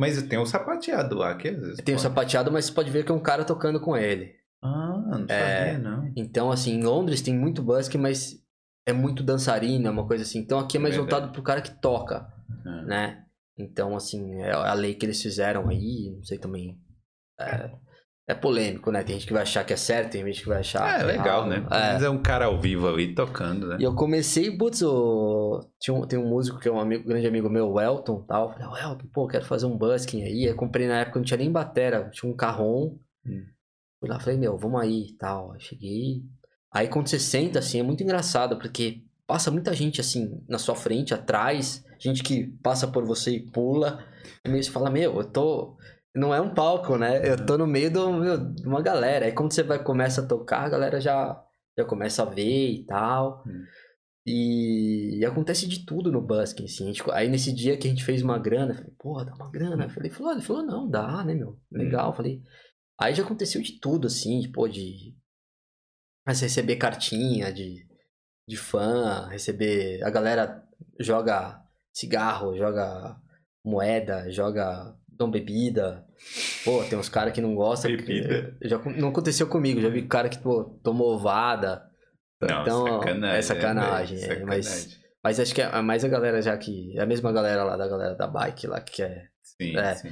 [0.00, 1.76] Mas tem um sapateado lá, que às vezes.
[1.84, 4.34] Tem o um sapateado, mas você pode ver que é um cara tocando com ele.
[4.62, 6.12] Ah, não é, sabia, não.
[6.16, 8.42] Então, assim, em Londres tem muito busking, mas
[8.88, 10.38] é muito dançarino, é uma coisa assim.
[10.38, 11.12] Então aqui é mais Verdade.
[11.12, 12.32] voltado pro cara que toca,
[12.64, 12.82] é.
[12.86, 13.24] né?
[13.58, 16.80] Então, assim, é a lei que eles fizeram aí, não sei também.
[17.38, 17.70] É,
[18.26, 19.02] é polêmico, né?
[19.02, 21.00] Tem gente que vai achar que é certo, tem gente que vai achar.
[21.00, 21.56] É, legal, né?
[21.70, 21.92] É.
[21.92, 23.76] Mas é um cara ao vivo ali tocando, né?
[23.80, 24.78] E eu comecei, putz.
[25.80, 28.52] Tinha um, tem um músico que é um amigo, grande amigo meu, o Elton tal.
[28.52, 30.44] Falei, oh, Elton, pô, quero fazer um busking aí.
[30.44, 32.96] Eu comprei na época, não tinha nem batera, tinha um carrom.
[33.26, 33.44] Hum.
[33.98, 35.54] Fui lá, falei, meu, vamos aí e tal.
[35.58, 36.22] cheguei.
[36.72, 40.74] Aí quando você senta, assim, é muito engraçado, porque passa muita gente assim na sua
[40.74, 44.04] frente, atrás, gente que passa por você e pula.
[44.44, 45.76] E meio você fala, meu, eu tô
[46.14, 47.28] não é um palco, né?
[47.28, 49.26] Eu tô no meio do, de uma galera.
[49.26, 51.40] Aí quando você vai começa a tocar, a galera já,
[51.78, 53.44] já começa a ver e tal.
[53.46, 53.64] Hum.
[54.26, 56.86] E, e, acontece de tudo no busking, assim.
[56.86, 59.50] Gente, aí nesse dia que a gente fez uma grana, eu falei, porra, dá uma
[59.50, 59.84] grana.
[59.84, 61.58] Eu falei, falou, ele falou, não, dá, né, meu?
[61.70, 62.14] Legal, hum.
[62.14, 62.42] falei.
[63.00, 65.16] Aí já aconteceu de tudo, assim, pô, de.
[66.26, 67.86] Mas receber cartinha de,
[68.46, 70.02] de fã, receber.
[70.02, 70.62] A galera
[70.98, 73.16] joga cigarro, joga
[73.64, 76.04] moeda, joga dão bebida.
[76.64, 77.90] Pô, tem uns caras que não gostam.
[77.90, 78.56] Bebida.
[78.62, 81.88] já não aconteceu comigo, já vi cara que pô, tomou ovada.
[82.40, 84.18] Não, então, sacanagem, é sacanagem.
[84.18, 84.98] é, é, velho, mas, sacanagem.
[85.22, 86.96] mas acho que é mais a galera já que.
[86.96, 89.94] É a mesma galera lá da galera da bike lá que quer, Sim, é.
[89.94, 90.10] sim.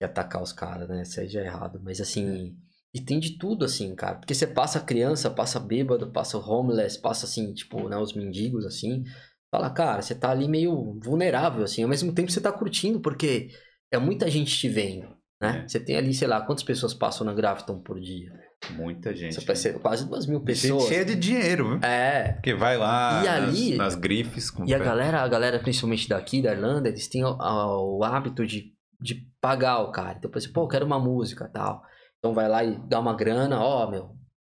[0.00, 1.02] quer atacar os caras, né?
[1.02, 1.80] Isso aí já é errado.
[1.82, 2.56] Mas assim.
[2.92, 4.16] E tem de tudo, assim, cara.
[4.16, 9.04] Porque você passa criança, passa bêbado, passa homeless, passa assim, tipo, né, os mendigos, assim.
[9.50, 11.82] Fala, cara, você tá ali meio vulnerável, assim.
[11.82, 13.50] Ao mesmo tempo você tá curtindo, porque
[13.92, 15.08] é muita gente te vendo,
[15.40, 15.62] né?
[15.64, 15.68] É.
[15.68, 18.30] Você tem ali, sei lá, quantas pessoas passam na Grafton por dia?
[18.72, 19.34] Muita gente.
[19.36, 20.84] Você vai ser quase duas mil Gente pessoas.
[20.88, 21.88] cheia de dinheiro, viu?
[21.88, 22.32] É.
[22.32, 24.50] Porque vai lá E nas, ali- nas grifes.
[24.50, 28.02] Com E a galera, a galera principalmente daqui, da Irlanda, eles têm o, a- o
[28.02, 30.16] hábito de, de pagar o cara.
[30.18, 31.82] Então, por exemplo, pô, eu quero uma música tal.
[32.18, 34.10] Então vai lá e dá uma grana, ó, meu,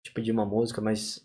[0.02, 1.20] te pedi uma música, mas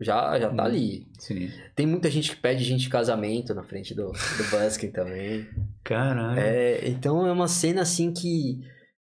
[0.00, 0.66] já, já tá Hum.
[0.66, 1.06] ali.
[1.18, 1.50] Sim.
[1.74, 5.46] Tem muita gente que pede gente de casamento na frente do, do busking também.
[5.84, 6.38] Caralho.
[6.38, 8.60] É, então é uma cena assim que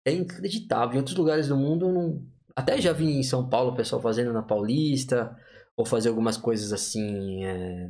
[0.06, 0.96] é inacreditável.
[0.96, 2.26] Em outros lugares do mundo, não...
[2.56, 5.36] até já vi em São Paulo o pessoal fazendo na Paulista,
[5.76, 7.44] ou fazer algumas coisas assim.
[7.46, 7.90] É...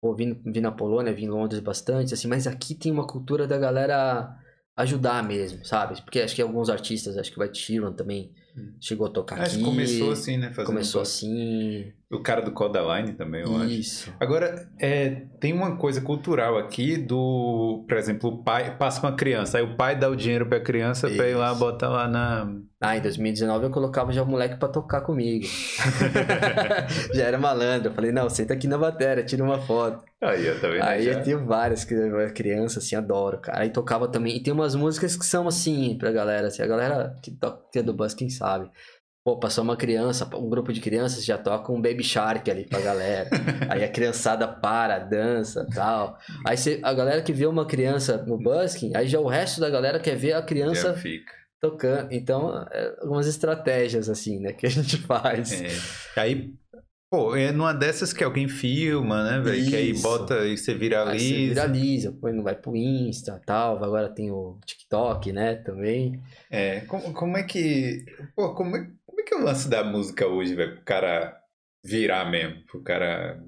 [0.00, 3.46] Pô, vi, vi na Polônia, vi em Londres bastante, assim, mas aqui tem uma cultura
[3.46, 4.36] da galera
[4.76, 6.00] ajudar mesmo, sabe?
[6.02, 8.32] Porque acho que alguns artistas, acho que Ed Sheeran também.
[8.80, 9.64] Chegou a tocar Acho aqui.
[9.64, 10.52] começou assim, né?
[10.64, 11.92] Começou um- assim.
[12.10, 13.70] O cara do Codaline também, eu acho.
[13.70, 14.12] Isso.
[14.20, 19.56] Agora, é, tem uma coisa cultural aqui do, por exemplo, o pai passa uma criança,
[19.56, 21.58] aí o pai dá o dinheiro pra criança pra ir lá Isso.
[21.60, 22.52] botar lá na.
[22.78, 25.46] Ah, em 2019 eu colocava já o moleque pra tocar comigo.
[27.14, 27.88] já era malandro.
[27.90, 30.04] Eu falei, não, senta aqui na bateria, tira uma foto.
[30.20, 30.82] Aí, tá vendo?
[30.82, 31.94] Aí Já- eu tenho várias que
[32.34, 33.60] criança, assim, adoro, cara.
[33.60, 34.36] Aí tocava também.
[34.36, 37.78] E tem umas músicas que são assim, pra galera, assim, a galera que, toca, que
[37.78, 38.41] é do Buzz, quem sabe.
[39.24, 42.80] Pô, passou uma criança, um grupo de crianças já toca um Baby Shark ali pra
[42.80, 43.30] galera.
[43.70, 46.18] aí a criançada para, dança tal.
[46.44, 50.00] Aí a galera que vê uma criança no busking, aí já o resto da galera
[50.00, 51.32] quer ver a criança fica.
[51.60, 52.08] tocando.
[52.10, 55.52] Então, é, algumas estratégias, assim, né, que a gente faz.
[55.52, 56.20] É.
[56.20, 56.52] Aí,
[57.12, 59.68] pô, é numa dessas que alguém filma, né, velho?
[59.68, 61.24] Que aí bota e você Aí viraliza.
[61.28, 63.84] você viraliza, põe, vai pro Insta tal.
[63.84, 66.22] Agora tem o TikTok, né, também.
[66.50, 68.04] É, como, como é que.
[68.34, 70.76] Pô, como é, como é que é o lance da música hoje, velho?
[70.76, 71.38] Pro cara
[71.84, 72.64] virar mesmo.
[72.66, 73.42] Pro cara,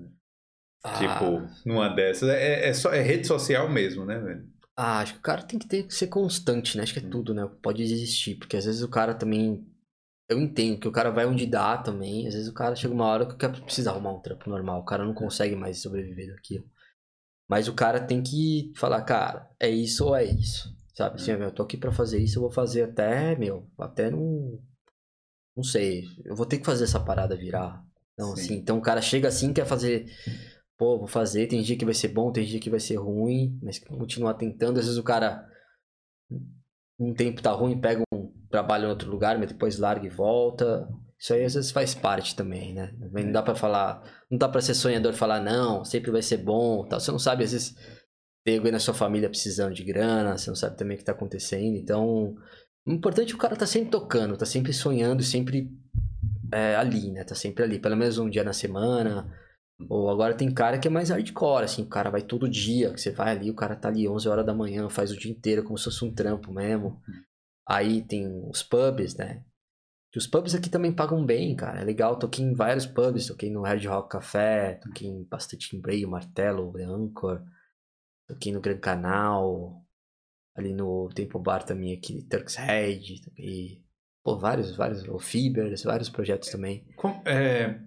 [0.83, 2.29] Ah, tipo, numa dessas.
[2.29, 4.53] É, é, só, é rede social mesmo, né, velho?
[4.77, 6.83] ah, acho que o cara tem que ter que ser constante, né?
[6.83, 7.49] Acho que é tudo, né?
[7.63, 9.67] Pode existir, porque às vezes o cara também.
[10.29, 12.27] Eu entendo que o cara vai onde dá também.
[12.27, 14.81] Às vezes o cara chega uma hora que o cara precisa arrumar um trampo normal.
[14.81, 16.65] O cara não consegue mais sobreviver daquilo.
[17.49, 20.75] Mas o cara tem que falar, cara, é isso ou é isso.
[20.95, 21.17] Sabe?
[21.17, 24.63] Assim, meu, eu tô aqui pra fazer isso, eu vou fazer até, meu, até não.
[25.57, 26.05] Não sei.
[26.25, 27.85] Eu vou ter que fazer essa parada virar.
[28.15, 28.43] Então, Sim.
[28.43, 30.07] assim, então o cara chega assim, quer fazer.
[30.79, 33.59] Pô, vou fazer, tem dia que vai ser bom, tem dia que vai ser ruim,
[33.63, 34.79] mas continuar tentando.
[34.79, 35.49] Às vezes o cara,
[36.99, 38.04] um tempo tá ruim, pega
[38.55, 40.89] trabalho em outro lugar, mas depois larga e volta.
[41.19, 42.95] Isso aí às vezes faz parte também, né?
[43.13, 46.87] Não dá pra falar, não dá pra ser sonhador falar, não, sempre vai ser bom,
[46.87, 47.01] tal.
[47.01, 47.75] Você não sabe, às vezes,
[48.45, 51.11] tem alguém na sua família precisando de grana, você não sabe também o que tá
[51.11, 51.77] acontecendo.
[51.77, 52.37] Então,
[52.87, 55.69] o importante é o cara tá sempre tocando, tá sempre sonhando, sempre
[56.53, 57.25] é, ali, né?
[57.25, 59.29] Tá sempre ali, pelo menos um dia na semana.
[59.89, 63.01] Ou agora tem cara que é mais hardcore, assim, o cara vai todo dia, que
[63.01, 65.65] você vai ali, o cara tá ali 11 horas da manhã, faz o dia inteiro
[65.65, 67.01] como se fosse um trampo mesmo.
[67.67, 69.45] Aí tem os pubs, né?
[70.17, 71.81] Os pubs aqui também pagam bem, cara.
[71.81, 75.81] É legal, toquei em vários pubs, toquei no Red Rock Café, toquei em bastante em
[75.81, 77.43] Bray, o Martelo, The Anchor,
[78.29, 79.85] toquei no Gran Canal,
[80.55, 83.83] ali no Temple Bar também aqui, Turk's Head, toquei,
[84.23, 86.87] pô, vários, vários, o Fibers, vários projetos também.
[86.95, 87.81] Com- é,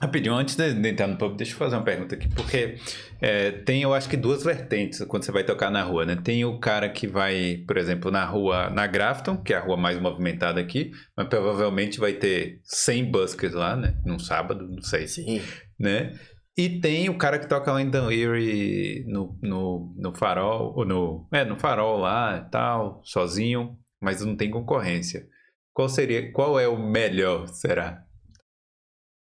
[0.00, 2.76] Rapidinho, antes de de entrar no pub, deixa eu fazer uma pergunta aqui, porque
[3.20, 6.16] é, tem, eu acho que duas vertentes quando você vai tocar na rua, né?
[6.22, 9.76] Tem o cara que vai, por exemplo, na rua, na Grafton, que é a rua
[9.76, 14.00] mais movimentada aqui, mas provavelmente vai ter 100 buskers lá, né?
[14.04, 15.42] Num sábado, não sei, Sim,
[15.78, 16.12] né?
[16.56, 21.28] E tem o cara que toca lá em Dunleary no, no, no farol, ou no,
[21.32, 25.26] é, no farol lá e tal, sozinho, mas não tem concorrência.
[25.72, 28.04] Qual seria, qual é o melhor, será?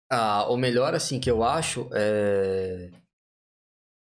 [0.09, 2.91] Ah, o melhor, assim, que eu acho é.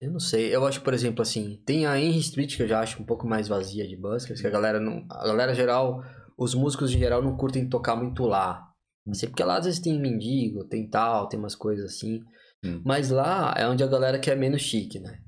[0.00, 0.54] Eu não sei.
[0.54, 3.26] Eu acho, por exemplo, assim, tem a Henry Street que eu já acho um pouco
[3.26, 5.06] mais vazia de buskers, que a galera não.
[5.10, 6.02] A galera geral,
[6.36, 8.68] os músicos em geral não curtem tocar muito lá.
[9.08, 12.20] Assim, porque lá às vezes tem mendigo, tem tal, tem umas coisas assim.
[12.64, 12.80] Hum.
[12.84, 15.18] Mas lá é onde a galera quer menos chique, né?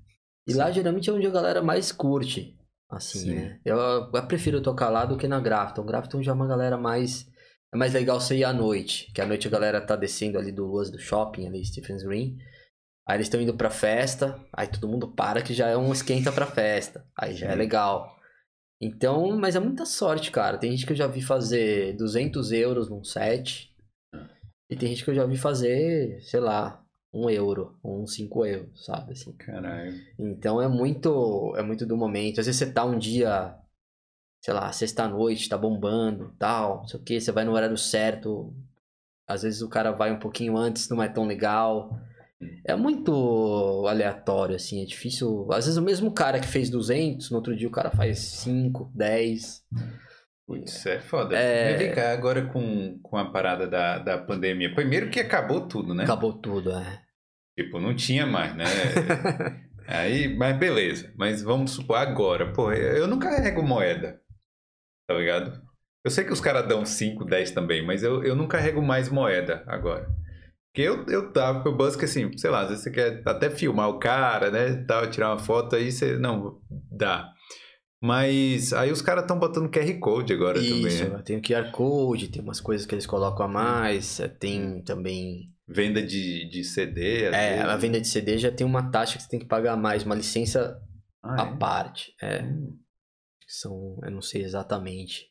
[0.46, 2.56] E lá geralmente é onde a galera mais curte.
[2.90, 3.34] Assim, Sim.
[3.34, 3.60] né?
[3.64, 5.84] Eu, eu prefiro tocar lá do que na Grafton.
[5.84, 7.26] Grafton já é uma galera mais.
[7.74, 9.10] É mais legal você ir à noite.
[9.12, 12.38] Que à noite a galera tá descendo ali do Luas do shopping, ali, Stephens Green.
[13.06, 14.40] Aí eles estão indo pra festa.
[14.52, 17.04] Aí todo mundo para que já é um esquenta pra festa.
[17.18, 17.58] Aí já é Sim.
[17.58, 18.16] legal.
[18.80, 20.56] Então, mas é muita sorte, cara.
[20.56, 23.74] Tem gente que eu já vi fazer 200 euros num set.
[24.70, 26.80] E tem gente que eu já vi fazer, sei lá,
[27.12, 29.12] um euro, uns cinco euros, sabe?
[29.12, 29.32] Assim.
[29.32, 29.94] Caralho.
[30.16, 32.38] Então é muito, é muito do momento.
[32.38, 33.56] Às vezes você tá um dia,
[34.44, 38.54] sei lá, sexta-noite, tá bombando, tal, não sei o que, você vai no horário certo.
[39.26, 41.98] Às vezes o cara vai um pouquinho antes, não é tão legal.
[42.62, 45.48] É muito aleatório, assim, é difícil.
[45.50, 48.92] Às vezes o mesmo cara que fez 200, no outro dia o cara faz 5,
[48.94, 49.62] 10.
[50.46, 51.34] Putz, é foda.
[51.38, 51.78] É.
[51.78, 54.74] Vem cá, agora com, com a parada da, da pandemia.
[54.74, 56.04] Primeiro que acabou tudo, né?
[56.04, 57.00] Acabou tudo, é.
[57.58, 58.64] Tipo, não tinha mais, né?
[59.88, 61.10] Aí, mas beleza.
[61.16, 62.52] Mas vamos supor agora.
[62.52, 64.20] Pô, eu não carrego moeda.
[65.06, 65.60] Tá ligado?
[66.04, 69.08] Eu sei que os caras dão 5, 10 também, mas eu, eu não carrego mais
[69.08, 70.06] moeda agora.
[70.72, 73.88] Porque eu, eu tava pro Busca assim, sei lá, às vezes você quer até filmar
[73.88, 74.84] o cara, né?
[74.86, 76.18] Tal, tirar uma foto aí, você.
[76.18, 77.30] Não, dá.
[78.02, 80.68] Mas aí os caras estão botando QR Code agora Isso,
[81.02, 81.16] também.
[81.16, 81.22] Né?
[81.24, 85.50] tem o QR Code, tem umas coisas que eles colocam a mais, é, tem também.
[85.66, 87.22] Venda de, de CD.
[87.24, 87.64] É, vezes.
[87.64, 90.04] a venda de CD já tem uma taxa que você tem que pagar a mais,
[90.04, 90.78] uma licença
[91.22, 91.56] Ah, à é?
[91.56, 92.12] parte.
[92.20, 92.44] É,
[93.48, 95.30] são, eu não sei exatamente.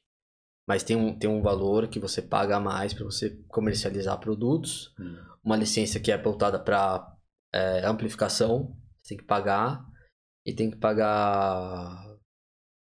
[0.67, 4.93] Mas tem um, tem um valor que você paga a mais para você comercializar produtos.
[4.99, 5.17] Hum.
[5.43, 7.06] Uma licença que é voltada para
[7.84, 9.86] amplificação, você tem que pagar.
[10.45, 12.06] E tem que pagar.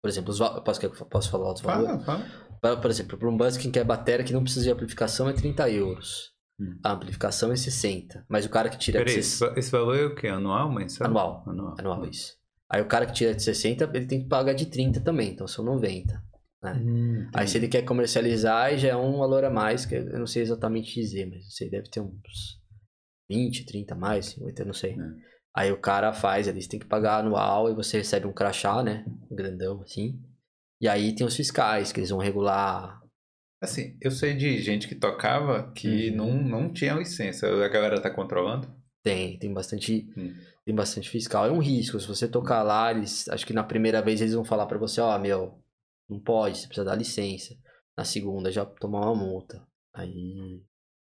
[0.03, 2.05] Por exemplo, os, posso, quer- posso falar os valores?
[2.05, 2.25] Fala,
[2.61, 2.81] fala.
[2.81, 5.69] Por, exemplo, para um busking que é bateria que não precisa de amplificação é 30
[5.71, 6.33] euros.
[6.61, 6.79] Hum.
[6.85, 8.25] A amplificação é 60.
[8.29, 10.29] Mas o cara que tira Peraí, de esse, 60, va- esse valor é o quê?
[10.29, 11.07] Anual, mensal?
[11.07, 11.45] Anual.
[11.47, 11.75] Anual.
[11.79, 12.35] anual isso.
[12.73, 15.47] Aí o cara que tira de 60, ele tem que pagar de 30 também, então
[15.47, 16.23] são 90.
[16.65, 20.27] Hum, Aí se ele quer comercializar, já é um valor a mais, que eu não
[20.27, 22.61] sei exatamente dizer, mas não sei, deve ter uns
[23.29, 24.93] 20, 30 a mais, 50, não sei.
[24.93, 24.97] É.
[25.55, 28.83] Aí o cara faz, ali você tem que pagar anual e você recebe um crachá,
[28.83, 29.05] né?
[29.31, 30.19] Um grandão assim.
[30.81, 33.01] E aí tem os fiscais, que eles vão regular.
[33.61, 36.17] Assim, eu sei de gente que tocava que Uhum.
[36.17, 37.47] não, não tinha licença.
[37.47, 38.69] A galera tá controlando?
[39.05, 40.09] Tem, tem bastante.
[40.17, 40.33] Hum.
[40.65, 41.47] Tem bastante fiscal.
[41.47, 41.99] É um risco.
[41.99, 43.29] Se você tocar lá, eles.
[43.29, 45.59] Acho que na primeira vez eles vão falar pra você, ó, meu,
[46.09, 47.55] não pode, você precisa dar licença.
[47.97, 49.63] Na segunda já tomar uma multa.
[49.95, 50.63] Aí.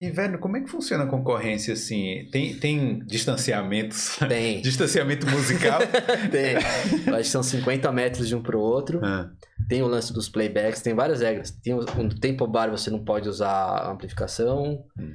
[0.02, 2.28] E, velho, como é que funciona a concorrência assim?
[2.30, 4.18] Tem, tem distanciamentos?
[4.28, 4.60] Tem.
[4.62, 5.80] Distanciamento musical?
[6.30, 6.56] tem.
[7.08, 9.00] Eu Acho que são 50 metros de um pro outro.
[9.04, 9.32] Ah,
[9.70, 11.52] Tem o lance dos playbacks, tem várias regras.
[11.52, 14.84] Tem o, no tempo bar você não pode usar amplificação.
[15.00, 15.14] Hum.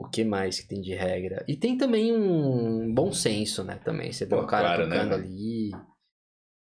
[0.00, 1.44] O que mais que tem de regra?
[1.46, 3.76] E tem também um bom senso, né?
[3.84, 4.10] Também.
[4.10, 5.14] Você vê o cara né, tocando velho?
[5.14, 5.70] ali.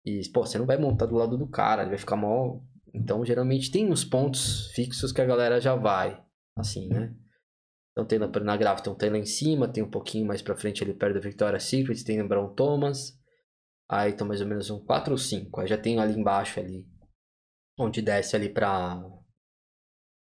[0.06, 2.60] E, pô, você não vai montar do lado do cara, ele vai ficar mó.
[2.94, 6.22] Então, geralmente tem uns pontos fixos que a galera já vai.
[6.58, 7.16] Assim, né?
[7.94, 10.56] Então tem na, na gráfica, então tem lá em cima, tem um pouquinho mais pra
[10.56, 13.18] frente ali perto da Victoria's Secret, tem no Brown Thomas.
[13.90, 15.62] Aí então mais ou menos um 4 ou 5.
[15.62, 16.86] Aí já tem ali embaixo ali.
[17.78, 19.02] Onde desce ali pra.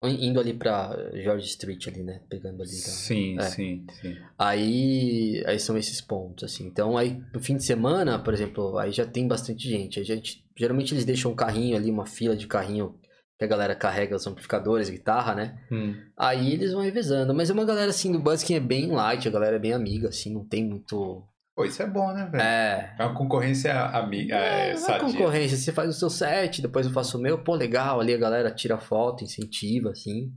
[0.02, 2.22] Indo ali pra George Street ali, né?
[2.28, 2.70] Pegando ali.
[2.70, 2.76] tá?
[2.90, 3.42] sim, É.
[3.42, 4.16] sim, sim.
[4.38, 6.66] Aí, aí são esses pontos, assim.
[6.66, 10.00] Então, aí no fim de semana, por exemplo, aí já tem bastante gente.
[10.00, 12.98] A gente geralmente eles deixam um carrinho ali, uma fila de carrinho
[13.38, 15.58] que a galera carrega os amplificadores, guitarra, né?
[15.72, 15.94] Hum.
[16.16, 17.34] Aí eles vão revezando.
[17.34, 20.08] Mas é uma galera assim do busking é bem light, a galera é bem amiga,
[20.08, 21.22] assim, não tem muito.
[21.54, 22.42] Pô, isso é bom, né, velho?
[22.42, 22.94] É.
[22.98, 26.92] É uma concorrência amiga, é, É, é concorrência, você faz o seu set, depois eu
[26.92, 30.32] faço o meu, pô, legal, ali a galera tira foto, incentiva, assim.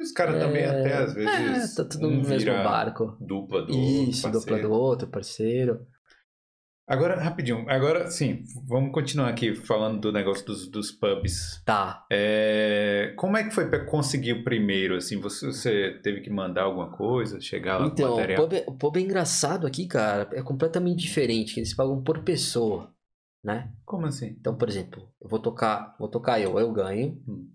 [0.00, 3.16] Os caras também até, às vezes, É, tá tudo um no mesmo barco.
[3.20, 4.68] dupla do Isso, outro, dupla parceiro.
[4.68, 5.86] do outro, parceiro.
[6.90, 11.62] Agora, rapidinho, agora sim, vamos continuar aqui falando do negócio dos, dos pubs.
[11.64, 12.04] Tá.
[12.10, 14.96] É, como é que foi para conseguir o primeiro?
[14.96, 18.42] Assim, você, você teve que mandar alguma coisa, chegar lá com Então, o material?
[18.42, 20.28] pub, é, o pub é engraçado aqui, cara.
[20.32, 22.92] É completamente diferente, que eles pagam por pessoa,
[23.44, 23.70] né?
[23.84, 24.34] Como assim?
[24.40, 27.22] Então, por exemplo, eu vou tocar, vou tocar eu, eu ganho.
[27.28, 27.48] Hum.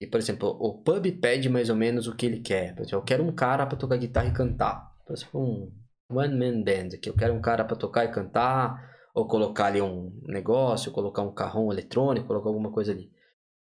[0.00, 2.74] E, por exemplo, o pub pede mais ou menos o que ele quer.
[2.74, 4.92] Por exemplo, eu quero um cara pra tocar guitarra e cantar.
[5.06, 7.08] Por exemplo, um one man band aqui.
[7.08, 11.32] Eu quero um cara pra tocar e cantar, ou colocar ali um negócio, colocar um
[11.32, 13.10] carrão eletrônico, colocar alguma coisa ali.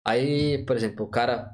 [0.05, 1.49] Aí, por exemplo, o cara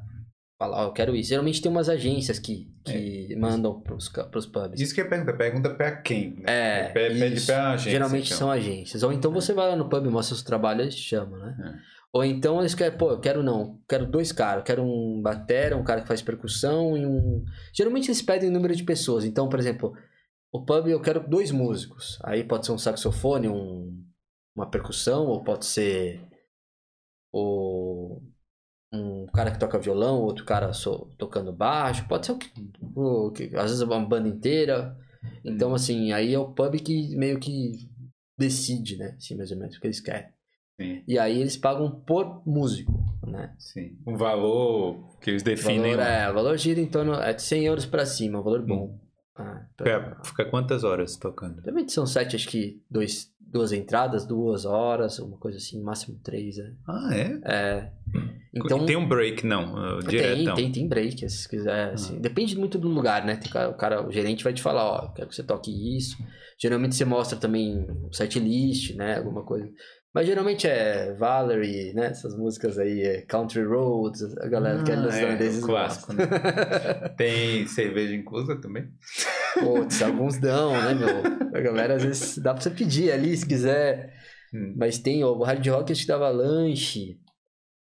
[0.60, 1.30] fala, ó, eu quero isso.
[1.30, 4.80] Geralmente tem umas agências que, que mandam pros, pros pubs.
[4.80, 6.36] Isso que é pergunta, pergunta pra quem?
[6.36, 6.44] Né?
[6.48, 7.48] É, Pe- Pede isso.
[7.48, 7.91] pra agência.
[7.91, 8.38] Geralmente então.
[8.38, 9.04] são agências.
[9.04, 11.56] Ou então você vai lá no pub, mostra seu trabalho, eles te chamam, né?
[11.78, 11.91] É.
[12.13, 15.84] Ou então eles querem, pô, eu quero não, quero dois caras, quero um batera, um
[15.84, 17.44] cara que faz percussão e um.
[17.74, 19.24] Geralmente eles pedem o número de pessoas.
[19.24, 19.94] Então, por exemplo,
[20.52, 22.19] o pub eu quero dois músicos.
[22.23, 24.04] Aí pode ser um saxofone, um,
[24.56, 26.21] uma percussão, ou pode ser
[27.33, 28.21] o,
[28.93, 30.71] um cara que toca violão, outro cara
[31.17, 32.52] tocando baixo, pode ser o que,
[32.95, 34.97] o que- às vezes uma banda inteira.
[35.45, 37.89] Então, assim, aí é o pub que meio que
[38.37, 39.15] decide, né?
[39.17, 40.29] Assim, mais ou menos, o que eles querem.
[40.79, 41.04] Sim.
[41.08, 42.91] E aí eles pagam por músico.
[43.27, 43.56] né?
[43.60, 43.97] Sim.
[44.06, 45.91] Um valor que eles definem.
[45.95, 46.08] valor, lá.
[46.10, 48.99] é, o valor gira em torno é de 100 euros pra cima, um valor bom.
[49.42, 51.62] Ah, então- Fica, fica quantas horas tocando?
[51.62, 56.58] Realmente são sete, acho que dois, duas entradas, duas horas, uma coisa assim, máximo três,
[56.58, 56.73] né?
[56.87, 57.39] Ah, é?
[57.46, 57.92] É.
[58.54, 60.56] Então, E tem um break, não, uh, tem, diretão.
[60.56, 61.94] tem, tem break, se quiser.
[61.94, 62.17] assim.
[62.17, 62.19] Ah.
[62.19, 63.37] Depende muito do lugar, né?
[63.37, 66.17] Tem o, cara, o gerente vai te falar, ó, quero que você toque isso.
[66.60, 69.17] Geralmente você mostra também o set list, né?
[69.17, 69.67] Alguma coisa.
[70.14, 72.08] Mas geralmente é Valerie, né?
[72.08, 76.18] Essas músicas aí, é Country Roads, a galera que é Ah, dos é, clássico, gostam.
[77.16, 78.90] Tem cerveja inclusa também?
[79.60, 81.58] Putz, alguns dão, né, meu?
[81.58, 84.14] A galera às vezes dá pra você pedir ali se quiser.
[84.54, 84.74] Hum.
[84.78, 87.18] Mas tem, ó, o Hard Rock que dava lanche,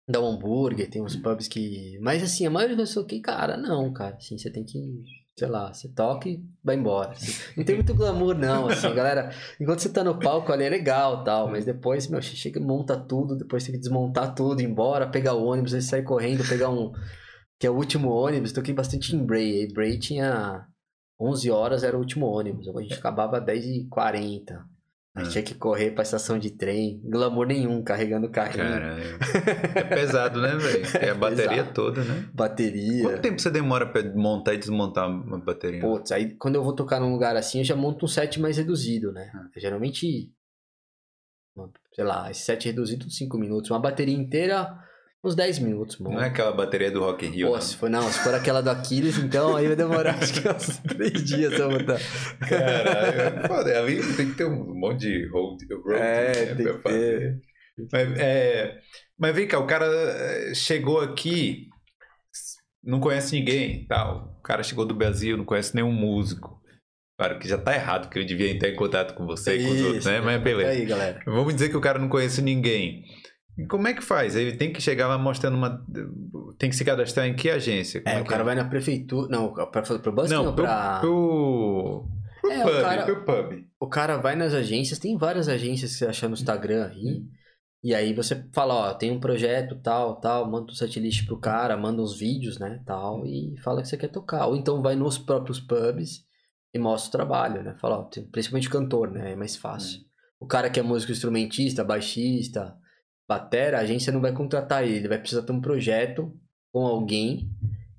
[0.09, 1.99] dá um hambúrguer, tem uns pubs que.
[2.01, 4.17] Mas assim, a maioria das pessoas que, cara, não, cara.
[4.17, 4.79] Assim, você tem que.
[5.37, 7.13] Sei lá, você toca e vai embora.
[7.57, 9.31] Não tem muito glamour, não, assim, galera.
[9.61, 12.97] Enquanto você tá no palco ali é legal tal, mas depois, meu, chega e monta
[12.97, 16.71] tudo, depois tem que desmontar tudo, ir embora, pegar o ônibus, aí sair correndo, pegar
[16.71, 16.93] um.
[17.59, 18.53] Que é o último ônibus.
[18.53, 19.73] Toquei bastante em Bray.
[19.73, 20.67] Bray tinha
[21.21, 22.69] 11 horas, era o último ônibus.
[22.69, 24.74] A gente acabava às 10h40.
[25.17, 25.29] Aí Ah.
[25.29, 27.01] tinha que correr pra estação de trem.
[27.05, 28.65] Glamour nenhum, carregando o carrinho.
[28.69, 29.19] Caralho.
[29.77, 30.85] É pesado, né, velho?
[31.01, 31.73] É a bateria pesado.
[31.73, 32.29] toda, né?
[32.35, 33.03] Bateria.
[33.05, 35.81] Quanto tempo você demora pra montar e desmontar uma bateria?
[35.81, 38.57] Putz, aí quando eu vou tocar num lugar assim, eu já monto um set mais
[38.57, 39.31] reduzido, né?
[39.35, 39.49] Ah.
[39.57, 40.33] Geralmente,
[41.95, 43.71] sei lá, esse set reduzido 5 minutos.
[43.71, 44.77] Uma bateria inteira,
[45.25, 46.17] uns 10 minutos, mano.
[46.17, 47.61] Não é aquela bateria do Rock in Rio, Pô, não.
[47.61, 50.79] se for, não, se for aquela do Aquiles, então aí vai demorar acho que uns
[50.79, 52.01] 3 dias pra montar.
[52.49, 53.79] Caralho, é foda.
[53.79, 57.41] Ali tem que ter um monte de road, road É, né, tem pra que fazer.
[57.93, 58.79] Mas, é,
[59.19, 61.69] mas vem cá, o cara eh, chegou aqui,
[62.83, 64.37] não conhece ninguém, tal.
[64.39, 66.63] O cara chegou do Brasil, não conhece nenhum músico.
[67.19, 69.71] Claro que já tá errado, que eu devia entrar em contato com você e com
[69.73, 70.21] os outros, né?
[70.21, 70.71] Mas beleza.
[70.71, 71.21] Aí, galera.
[71.25, 73.05] Vamos dizer que o cara não conhece ninguém.
[73.57, 74.35] E Como é que faz?
[74.35, 75.85] Ele tem que chegar lá mostrando uma.
[76.59, 78.01] Tem que se cadastrar em que agência?
[78.03, 78.45] Como É, o cara é?
[78.45, 79.29] vai na prefeitura.
[79.29, 80.99] Não, pra, pro busking Não, pro, pra.
[81.01, 82.09] pro,
[82.41, 83.65] pro É, o pub, cara- pro pub.
[83.81, 87.23] O cara vai nas agências, tem várias agências que você acha no Instagram aí.
[87.83, 91.77] E aí você fala, ó, tem um projeto tal, tal, manda um setlist pro cara,
[91.77, 94.47] manda uns vídeos, né, tal, e fala que você quer tocar.
[94.47, 96.23] Ou então vai nos próprios pubs
[96.73, 97.77] e mostra o trabalho, né?
[97.79, 100.01] Fala, ó, principalmente cantor, né, é mais fácil.
[100.41, 102.75] O cara que é músico instrumentista, baixista,
[103.29, 106.33] batera, a agência não vai contratar ele, ele vai precisar ter um projeto
[106.73, 107.49] com alguém,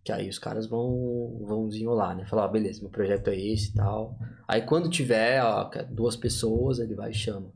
[0.03, 2.25] que aí os caras vão, vão desenrolar, né?
[2.27, 4.17] Falar, ó, beleza, meu projeto é esse e tal.
[4.47, 7.51] Aí quando tiver, ó, duas pessoas, ele vai e chama.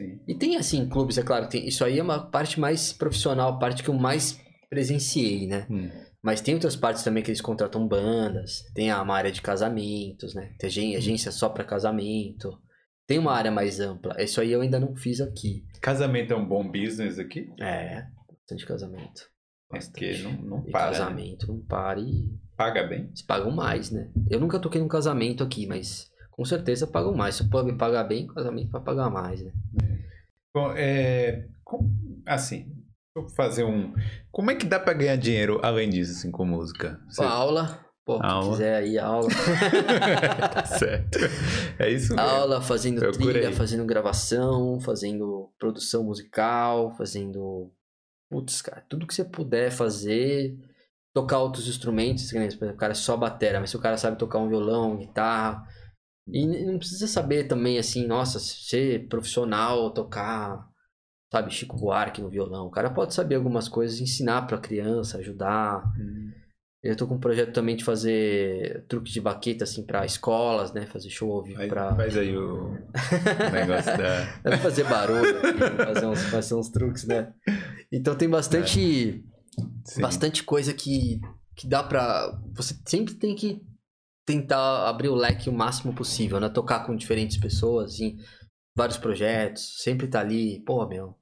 [0.00, 0.20] Sim.
[0.28, 3.58] E tem assim, clubes, é claro, tem, isso aí é uma parte mais profissional, a
[3.58, 4.40] parte que eu mais
[4.70, 5.66] presenciei, né?
[5.70, 5.90] Hum.
[6.22, 10.34] Mas tem outras partes também que eles contratam bandas, tem a uma área de casamentos,
[10.34, 10.54] né?
[10.58, 12.56] Tem agen- agência só pra casamento.
[13.06, 14.20] Tem uma área mais ampla.
[14.22, 15.64] Isso aí eu ainda não fiz aqui.
[15.80, 17.52] Casamento é um bom business aqui?
[17.60, 19.30] É, bastante casamento.
[19.74, 20.90] É porque não, não E para.
[20.90, 20.98] né?
[20.98, 23.06] casamento não para e Paga bem.
[23.06, 24.10] eles pagam mais, né?
[24.30, 27.34] Eu nunca toquei num casamento aqui, mas com certeza pagam mais.
[27.36, 29.50] Se o pub pagar bem, o casamento vai pagar mais, né?
[30.54, 31.48] Bom, é,
[32.26, 32.70] assim,
[33.16, 33.94] vou fazer um.
[34.30, 37.00] Como é que dá pra ganhar dinheiro além disso, assim, com música?
[37.16, 38.50] Pô, aula, pô, Aula.
[38.50, 39.28] quiser aí, aula.
[40.52, 41.18] tá certo.
[41.78, 42.28] É isso mesmo.
[42.28, 43.54] aula, fazendo Procura trilha, aí.
[43.54, 47.70] fazendo gravação, fazendo produção musical, fazendo.
[48.30, 50.56] Putz, cara, tudo que você puder fazer.
[51.14, 54.16] Tocar outros instrumentos, por exemplo, o cara é só batera, mas se o cara sabe
[54.16, 55.62] tocar um violão, guitarra.
[56.26, 60.66] E não precisa saber também, assim, nossa, ser profissional, tocar,
[61.30, 62.66] sabe, Chico Buarque no violão.
[62.66, 65.82] O cara pode saber algumas coisas, ensinar pra criança, ajudar.
[65.98, 66.32] Hum.
[66.82, 70.84] Eu tô com um projeto também de fazer truque de baqueta, assim, pra escolas, né?
[70.86, 71.94] Fazer show ao vivo Faz, pra.
[71.94, 74.24] faz aí o, o negócio da.
[74.42, 77.32] Dá pra fazer barulho, aqui, fazer, uns, fazer uns truques, né?
[77.92, 79.24] Então tem bastante,
[79.84, 80.00] Sim.
[80.00, 81.20] bastante coisa que,
[81.54, 82.36] que dá pra.
[82.56, 83.62] Você sempre tem que
[84.26, 86.48] tentar abrir o leque o máximo possível, né?
[86.48, 88.16] Tocar com diferentes pessoas, assim,
[88.76, 91.16] vários projetos, sempre tá ali, pô, meu.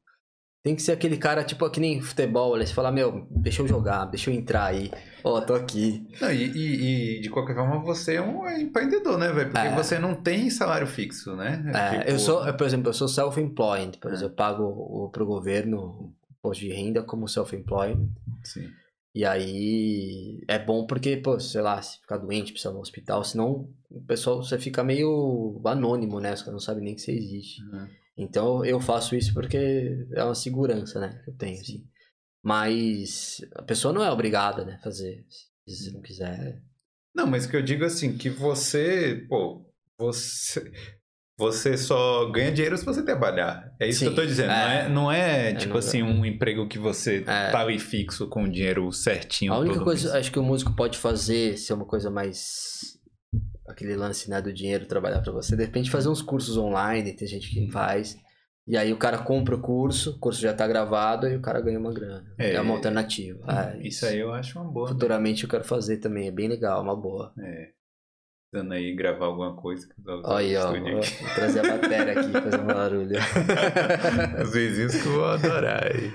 [0.63, 2.67] Tem que ser aquele cara, tipo, que nem futebol, né?
[2.67, 4.91] Você fala, meu, deixa eu jogar, deixa eu entrar aí.
[5.25, 6.07] Ó, tô aqui.
[6.21, 9.51] Não, e, e- e, de qualquer forma você é um empreendedor, né, velho?
[9.51, 9.75] Porque É.
[9.75, 11.65] você não tem salário fixo, né?
[11.75, 14.15] É, Tipo, eu sou, por exemplo, eu sou self-employed, por É.
[14.15, 17.99] exemplo, eu pago o, pro governo imposto de renda como self-employed.
[18.45, 18.69] Sim.
[19.15, 23.25] E aí é bom porque, pô, sei lá, se ficar doente, precisa ir no hospital,
[23.25, 26.35] senão o pessoal você fica meio anônimo, né?
[26.35, 27.63] Os caras não sabem nem que você existe.
[27.63, 27.89] Uhum.
[28.23, 31.21] Então eu faço isso porque é uma segurança, né?
[31.25, 31.85] Que eu tenho, assim.
[32.45, 34.75] Mas a pessoa não é obrigada, né?
[34.79, 35.25] a Fazer.
[35.67, 36.61] Se não quiser.
[37.15, 39.65] Não, mas o que eu digo assim, que você, pô,
[39.99, 40.73] você,
[41.39, 43.73] você só ganha dinheiro se você trabalhar.
[43.81, 44.51] É isso Sim, que eu tô dizendo.
[44.51, 44.55] é.
[44.55, 47.51] Não é, não é É, tipo não- assim, um emprego que você É.
[47.51, 49.53] tá ali fixo com o dinheiro certinho.
[49.53, 50.15] A única coisa, mês.
[50.17, 52.99] acho que o músico pode fazer, ser uma coisa mais.
[53.71, 57.27] Aquele lance né, do dinheiro trabalhar pra você, de repente fazer uns cursos online, tem
[57.29, 58.17] gente que faz.
[58.67, 61.61] E aí o cara compra o curso, o curso já tá gravado e o cara
[61.61, 62.33] ganha uma grana.
[62.39, 62.55] É.
[62.55, 63.41] É, uma alternativa.
[63.49, 64.87] É, Isso aí eu acho uma boa.
[64.89, 64.93] né?
[64.93, 67.33] Futuramente eu quero fazer também, é bem legal, uma boa.
[67.39, 67.71] É.
[68.53, 69.89] Precisando aí gravar alguma coisa.
[69.99, 71.35] vou Olha ó, vou aqui.
[71.35, 73.17] trazer a bateria aqui, fazer um barulho.
[74.45, 75.87] Os vizinhos que vão adorar.
[75.87, 76.13] aí.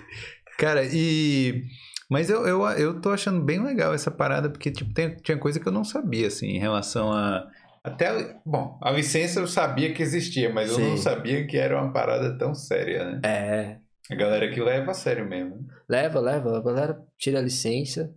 [0.58, 1.64] Cara, e.
[2.10, 5.60] Mas eu, eu, eu tô achando bem legal essa parada, porque tipo, tem- tinha coisa
[5.60, 7.48] que eu não sabia, assim, em relação a.
[7.84, 8.40] Até.
[8.46, 11.02] Bom, a licença eu sabia que existia, mas eu não Sim.
[11.04, 13.22] sabia que era uma parada tão séria, né?
[13.24, 13.80] É,
[14.12, 15.56] A galera que leva a sério mesmo.
[15.58, 15.64] né?
[15.88, 18.14] leva, leva, a galera tira a licença.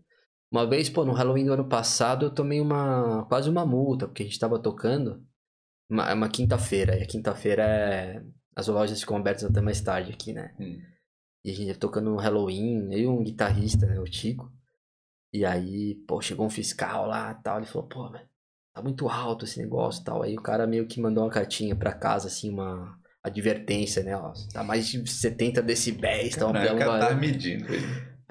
[0.51, 4.23] Uma vez, pô, no Halloween do ano passado eu tomei uma, quase uma multa, porque
[4.23, 5.23] a gente tava tocando
[5.91, 8.23] uma, uma quinta-feira, e a quinta-feira é,
[8.57, 10.55] as lojas ficam abertas até mais tarde aqui, né?
[10.59, 10.81] Hum.
[11.45, 14.53] E a gente ia tocando no Halloween, eu e um guitarrista, né, o Tico.
[15.33, 18.23] E aí, pô, chegou um fiscal lá e tal, ele falou, pô, mas
[18.75, 20.23] tá muito alto esse negócio e tal.
[20.23, 24.33] Aí o cara meio que mandou uma cartinha pra casa, assim, uma advertência, né, ó,
[24.53, 27.67] tá mais de 70 decibéis, tá um Caraca, pelo tá medindo.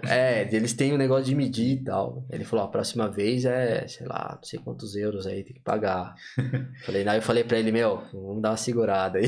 [0.04, 2.24] É, eles têm um negócio de medir e tal.
[2.30, 5.54] Ele falou, ó, a próxima vez é, sei lá, não sei quantos euros aí tem
[5.54, 6.14] que pagar.
[6.86, 9.26] falei, aí eu falei pra ele, meu, vamos dar uma segurada aí.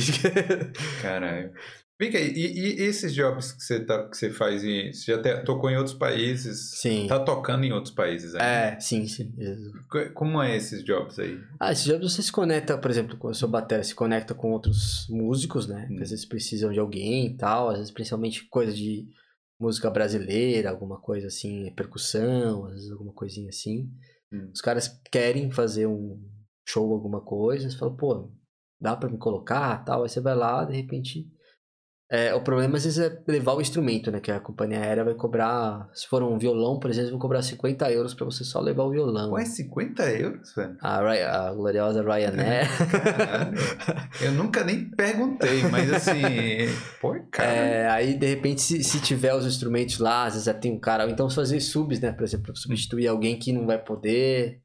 [1.02, 1.52] Caralho.
[2.00, 5.22] Vem cá, e, e esses jobs que você, tá, que você faz, em, você já
[5.22, 6.72] te- tocou em outros países?
[6.80, 7.08] Sim.
[7.08, 8.46] Tá tocando em outros países ainda?
[8.46, 9.34] É, sim, sim.
[9.90, 11.38] Co- Como é esses jobs aí?
[11.60, 14.52] Ah, esses jobs você se conecta, por exemplo, com o seu batera, se conecta com
[14.54, 15.88] outros músicos, né?
[15.88, 16.02] Que Hum.
[16.02, 19.06] às vezes precisam de alguém e tal, às vezes principalmente coisa de
[19.60, 23.92] música brasileira, alguma coisa assim, percussão, às vezes alguma coisinha assim.
[24.32, 24.50] Hum.
[24.54, 26.18] Os caras querem fazer um
[26.66, 28.32] show, alguma coisa, você fala, pô,
[28.80, 31.28] dá pra me colocar tal, aí você vai lá, de repente.
[32.12, 34.20] É, o problema às vezes é levar o instrumento, né?
[34.20, 35.88] Que a companhia aérea vai cobrar.
[35.94, 38.90] Se for um violão, por exemplo, vão cobrar 50 euros pra você só levar o
[38.90, 39.30] violão.
[39.30, 40.76] Pô, é 50 euros, velho?
[40.82, 42.68] A, Ry- a gloriosa Ryanair.
[42.90, 43.58] Caralho.
[44.22, 46.22] Eu nunca nem perguntei, mas assim.
[47.00, 47.48] Pô, cara.
[47.48, 50.80] É, aí, de repente, se, se tiver os instrumentos lá, às vezes já tem um
[50.80, 51.04] cara.
[51.06, 52.12] Ou então fazer subs, né?
[52.12, 54.62] Por exemplo, substituir alguém que não vai poder.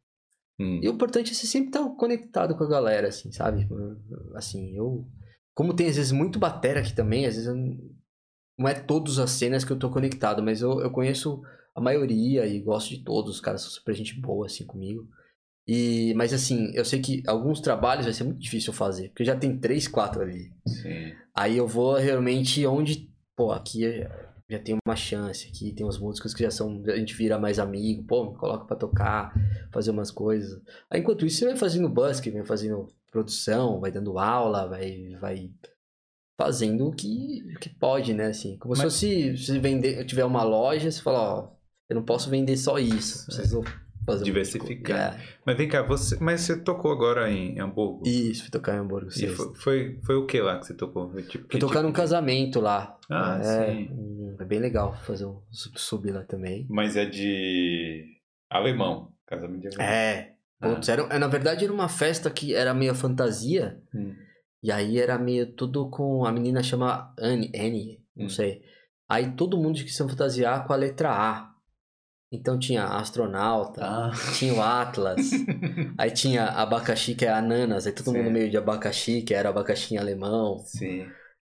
[0.59, 0.81] Hum.
[0.83, 3.69] E o importante é você sempre estar conectado com a galera, assim, sabe?
[4.35, 5.05] Assim, eu.
[5.55, 9.31] Como tem às vezes muito batera aqui também, às vezes eu não, é todas as
[9.31, 11.43] cenas que eu tô conectado, mas eu, eu conheço
[11.75, 15.09] a maioria e gosto de todos, os caras são super gente boa, assim, comigo.
[15.67, 19.35] E, mas assim, eu sei que alguns trabalhos vai ser muito difícil fazer, porque já
[19.35, 20.53] tem três, quatro ali.
[20.67, 21.13] Sim.
[21.35, 24.11] Aí eu vou realmente onde, pô, aqui é-
[24.57, 27.59] já tem uma chance, aqui tem uns músicos que já são, a gente vira mais
[27.59, 29.33] amigo, pô, me coloca pra tocar,
[29.73, 30.61] fazer umas coisas.
[30.91, 35.51] Aí enquanto isso você vai fazendo busk, vai fazendo produção, vai dando aula, vai, vai
[36.37, 38.57] fazendo o que, o que pode, né, assim.
[38.59, 38.85] Como Mas- se
[39.33, 41.53] fosse, se vender, tiver uma loja, você fala, ó,
[41.89, 43.63] eu não posso vender só isso, preciso
[44.05, 45.19] fazer Diversificar.
[45.47, 48.03] Mas vem cá, você, mas você tocou agora em Hamburgo?
[48.07, 51.11] Isso, fui tocar em Hamburgo, E foi, foi, foi o que lá que você tocou?
[51.11, 52.99] Foi tipo, Fui tocar tipo num casamento lá.
[53.11, 53.89] Ah, é, sim.
[53.93, 56.67] um- é bem legal fazer um sub, sub lá também.
[56.69, 58.05] Mas é de
[58.51, 59.13] alemão.
[59.27, 59.87] Casamento de alemão.
[59.87, 60.35] É.
[60.61, 60.69] Ah.
[60.69, 63.81] Putz, era, é, na verdade era uma festa que era meio fantasia.
[63.95, 64.15] Hum.
[64.63, 66.25] E aí era meio tudo com.
[66.25, 68.31] A menina chama Anne, Annie, não Hum.
[68.31, 68.63] sei.
[69.09, 71.54] Aí todo mundo quis se fantasiar com a letra A.
[72.35, 74.11] Então tinha astronauta, Ah.
[74.37, 75.31] tinha o Atlas,
[75.99, 79.95] aí tinha abacaxi, que é ananas, aí todo mundo meio de abacaxi, que era abacaxi
[79.95, 80.59] em alemão.
[80.59, 81.07] Sim.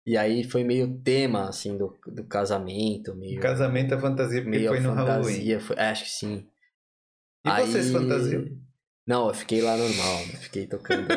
[0.05, 3.39] E aí foi meio tema, assim, do, do casamento, meio.
[3.39, 5.23] Casamento é fantasia porque meio foi no Halloween.
[5.23, 5.59] fantasia.
[5.61, 6.47] Foi, é, acho que sim.
[7.45, 8.45] E vocês fantasiam?
[9.07, 11.07] Não, eu fiquei lá normal, fiquei tocando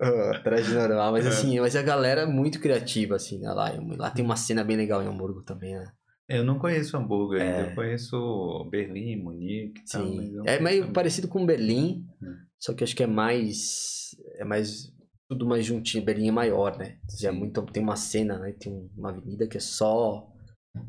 [0.00, 1.28] ah, traje normal, mas É.
[1.30, 4.76] assim, mas a galera é muito criativa, assim, né, lá, lá tem uma cena bem
[4.76, 5.90] legal em Hamburgo também, né?
[6.28, 7.44] Eu não conheço Hamburgo ainda.
[7.44, 7.70] É.
[7.70, 10.06] Eu conheço Berlim, Munique tal.
[10.06, 12.34] Sim, é meio conheço parecido com Berlim, Hum.
[12.58, 14.90] só que acho que é mais, é mais,
[15.28, 16.96] tudo mais juntinho, Berlim é maior, né?
[17.20, 20.26] Já é muito, tem uma cena, né, tem um- uma avenida que é só,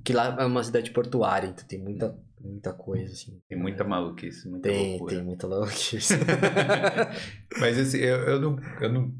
[0.06, 3.40] que lá é uma cidade portuária, então tem muita, muita coisa, assim.
[3.50, 5.16] Tem muita maluquice, muita Tem, loucura.
[5.16, 6.14] tem muita louquice.
[7.60, 9.14] Mas assim, eu, eu, não, eu não.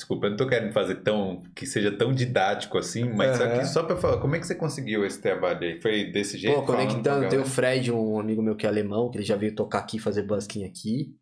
[0.00, 1.42] Desculpa, eu não tô querendo fazer tão.
[1.54, 3.64] que seja tão didático assim, mas só, que, Aham.
[3.66, 5.78] só pra falar, como é que você conseguiu esse trabalho aí?
[5.78, 6.56] Foi desse jeito?
[6.56, 7.44] Pô, conectando, tem o?
[7.44, 10.64] Fred, um amigo meu que é alemão, que ele já veio tocar aqui, fazer busking
[10.64, 11.14] aqui.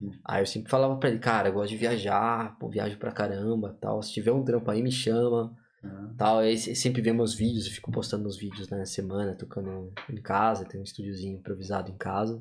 [0.00, 0.12] Hum.
[0.24, 3.76] Aí eu sempre falava pra ele, cara, eu gosto de viajar, pô, viajo pra caramba,
[3.80, 4.00] tal.
[4.00, 5.52] Se tiver um trampo aí, me chama,
[5.82, 6.38] Ah, tal.
[6.38, 9.92] Aí se- sempre vê meus vídeos, eu fico postando meus vídeos né, na semana, tocando
[10.08, 12.40] em casa, tem um estúdiozinho improvisado em casa.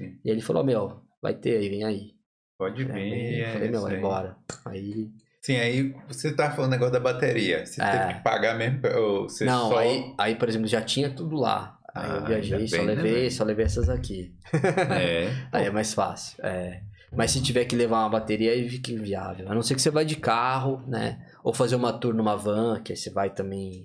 [0.00, 0.16] Sim.
[0.24, 2.14] E ele falou, meu, vai ter aí, vem aí.
[2.56, 3.40] Pode É, vir.
[3.40, 4.36] é falei, meu, isso vai embora.
[4.66, 5.10] Aí
[5.44, 7.66] Sim, aí você tá falando negócio da bateria.
[7.66, 7.90] Você É.
[7.98, 8.80] teve que pagar mesmo?
[8.96, 9.78] Ou você Não, só...
[9.78, 11.78] aí, aí, por exemplo, já tinha tudo lá.
[11.94, 14.34] Aí Ah, eu viajei, só né, levei, só levei essas aqui.
[14.90, 15.28] É.
[15.52, 16.44] Aí é mais fácil.
[16.44, 16.82] É.
[17.12, 19.48] Mas se tiver que levar uma bateria, aí fica inviável.
[19.48, 21.24] A não ser que você vai de carro, né?
[21.44, 23.84] Ou fazer uma tour numa van, que aí você vai também.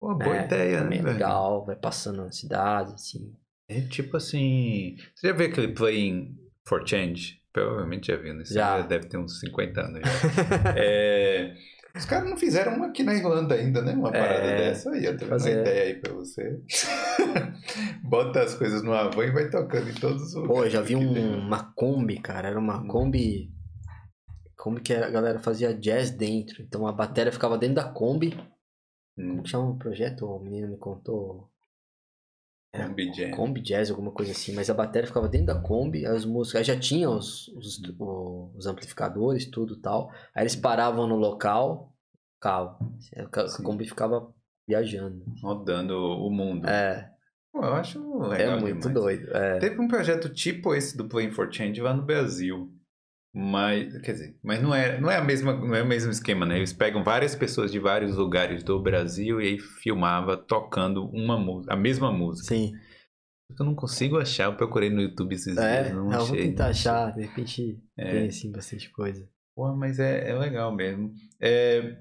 [0.00, 1.02] Pô, boa é, ideia, também né?
[1.02, 1.12] é velho?
[1.18, 3.32] legal, vai passando na cidade, assim.
[3.68, 4.96] É tipo assim.
[5.14, 6.34] Você já viu aquele Playing
[6.66, 7.38] for Change?
[7.54, 8.42] Provavelmente já viu, né?
[8.42, 8.80] Isso Já.
[8.80, 10.08] já deve ter uns 50 anos já.
[10.76, 11.54] É,
[11.96, 13.92] Os caras não fizeram uma aqui na Irlanda ainda, né?
[13.92, 15.04] Uma parada É, dessa aí.
[15.04, 16.60] Eu dando uma ideia aí pra você.
[18.02, 20.62] Bota as coisas numa van e vai tocando em todos os lugares.
[20.64, 22.48] Pô, já vi um- uma Kombi, cara.
[22.48, 23.52] Era uma Kombi.
[24.56, 26.60] Kombi que a galera fazia jazz dentro.
[26.62, 28.36] Então a bateria ficava dentro da Kombi.
[29.16, 30.26] Hum, Como que chama o projeto?
[30.26, 31.48] O menino me contou.
[32.82, 33.30] Kombi Jam.
[33.30, 34.54] Kombi Jazz, alguma coisa assim.
[34.54, 36.58] Mas a bateria ficava dentro da Kombi, as músicas.
[36.60, 40.10] Aí já tinha os, os, o- os amplificadores, tudo e tal.
[40.34, 41.94] Aí eles paravam no local,
[42.40, 42.76] carro.
[43.34, 43.62] A Sim.
[43.62, 44.32] Kombi ficava
[44.66, 45.24] viajando.
[45.42, 46.66] Rodando o mundo.
[46.68, 47.10] É,
[47.52, 48.94] Pô, eu acho é legal muito demais.
[48.94, 49.36] doido.
[49.36, 49.58] É.
[49.60, 52.72] Teve um projeto tipo esse do Playing for Change lá no Brasil.
[53.36, 56.46] Mas, quer dizer, mas não é, não é, a mesma, não é o mesmo esquema,
[56.46, 56.56] né?
[56.56, 61.74] Eles pegam várias pessoas de vários lugares do Brasil e aí filmava tocando uma música,
[61.74, 62.46] a mesma música.
[62.54, 62.72] Sim.
[63.58, 66.42] Eu não consigo achar, eu procurei no YouTube esses É, dias, não eu vou achei.
[66.48, 66.90] tentar achei.
[66.90, 67.12] achar.
[67.14, 68.10] De repente É.
[68.12, 69.28] tem assim bastante coisa.
[69.56, 71.12] Pô, mas é, é legal mesmo.
[71.40, 71.96] É,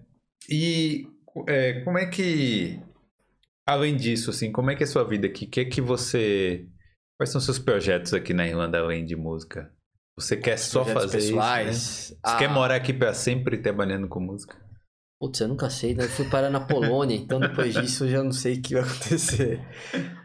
[0.48, 1.08] e
[1.48, 2.80] é, como é que,
[3.68, 5.46] além disso, assim, como é que é a sua vida aqui?
[5.46, 6.68] O que é que você...
[7.20, 9.72] Quais são os seus projetos aqui na Irlanda, além de música?
[10.18, 11.76] Você quer só fazer pessoais.
[11.76, 12.20] isso, né?
[12.22, 14.62] Você Ah, quer morar aqui pra sempre trabalhando com música?
[15.20, 16.04] Putz, eu nunca sei, né?
[16.04, 18.84] Eu fui parar na Polônia, então depois disso eu já não sei o que vai
[18.84, 19.60] acontecer.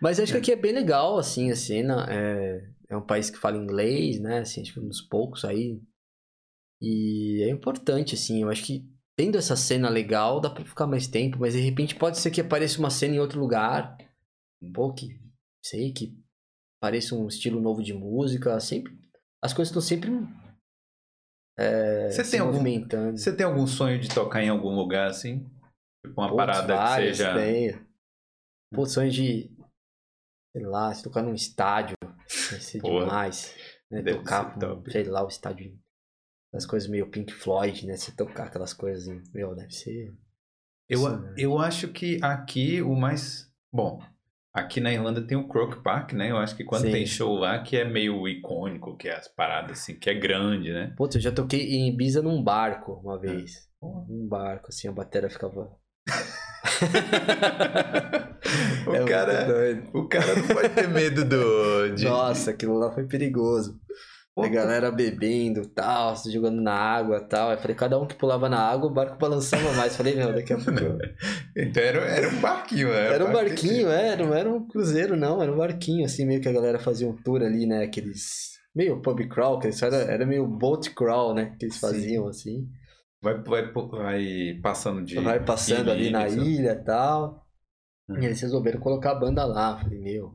[0.02, 2.06] Mas acho que aqui é bem legal, assim, a cena.
[2.10, 4.40] É, é um país que fala inglês, né?
[4.40, 5.80] Assim, acho que um dos poucos aí.
[6.80, 11.06] E é importante, assim, eu acho que tendo essa cena legal, dá pra ficar mais
[11.08, 13.96] tempo, mas de repente pode ser que apareça uma cena em outro lugar.
[14.74, 15.08] Pô, que
[15.64, 16.16] sei, que
[16.80, 18.58] pareça um estilo novo de música.
[18.60, 18.96] Sempre.
[19.42, 20.10] As coisas estão sempre.
[21.58, 23.18] É, Você se tem algum- movimentando.
[23.18, 25.44] Você tem algum sonho de tocar em algum lugar, assim?
[26.04, 27.34] Tipo uma Putz, parada que seja...
[27.34, 27.86] Tenho.
[28.72, 29.50] Pô, sonho de,
[30.54, 33.56] sei lá, se tocar num estádio, vai ser Porra, demais.
[33.90, 34.02] Né?
[34.02, 35.76] Tocar com, sei lá, o estádio,
[36.54, 37.96] as coisas meio Pink Floyd, né?
[37.96, 40.14] Você tocar aquelas coisas, meu, deve ser...
[40.88, 41.34] Eu, né?
[41.36, 43.52] eu acho que aqui o mais.
[43.72, 44.02] Bom,
[44.58, 46.30] aqui na Irlanda tem o Croke Park, né?
[46.30, 46.92] Eu acho que quando Sim.
[46.92, 50.72] tem show lá que é meio icônico, que é as paradas assim, que é grande,
[50.72, 50.92] né?
[50.96, 53.06] Putz, eu já toquei em Ibiza num barco É.
[53.06, 53.68] uma vez.
[53.80, 55.70] Um barco, assim, a bateria ficava...
[58.86, 61.94] o, É cara, o cara não pode ter medo do.
[61.94, 62.04] De...
[62.04, 63.78] Nossa, aquilo lá foi perigoso.
[64.42, 67.50] A galera bebendo tal, se jogando na água tal.
[67.50, 69.96] Eu falei, cada um que pulava na água, o barco balançava mais.
[69.96, 70.78] Falei, meu, daqui a pouco.
[71.56, 73.14] Então era, era um barquinho, né?
[73.14, 76.48] Era um barquinho, é, não era um cruzeiro, não, era um barquinho, assim, meio que
[76.48, 77.82] a galera fazia um tour ali, né?
[77.82, 78.56] Aqueles.
[78.74, 81.56] Meio pub crawl, que eles era, era meio boat crawl, né?
[81.58, 81.80] Que eles Sim.
[81.80, 82.68] faziam assim.
[83.20, 85.16] Vai, vai, vai passando de.
[85.16, 87.48] Vai passando ali na ilha, ilha e tal.
[88.08, 88.20] Uhum.
[88.20, 89.78] E eles resolveram colocar a banda lá.
[89.78, 90.32] Falei, meu,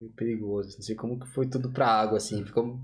[0.00, 0.76] meio perigoso.
[0.76, 2.44] Não sei como que foi tudo pra água, assim.
[2.44, 2.80] Ficou.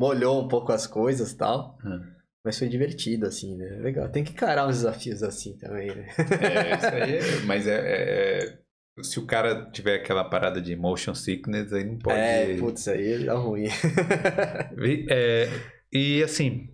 [0.00, 1.76] Molhou um pouco as coisas e tal.
[1.84, 2.00] Hum.
[2.42, 3.66] Mas foi divertido, assim, né?
[3.82, 4.08] Legal.
[4.08, 6.08] Tem que encarar uns desafios assim também, né?
[6.40, 8.58] É, isso aí é, mas é, é- é-
[9.02, 12.18] Se o cara tiver aquela parada de motion sickness, aí não pode.
[12.18, 13.66] É, putz, aí dá ruim.
[15.10, 15.48] É,
[15.92, 16.68] e assim,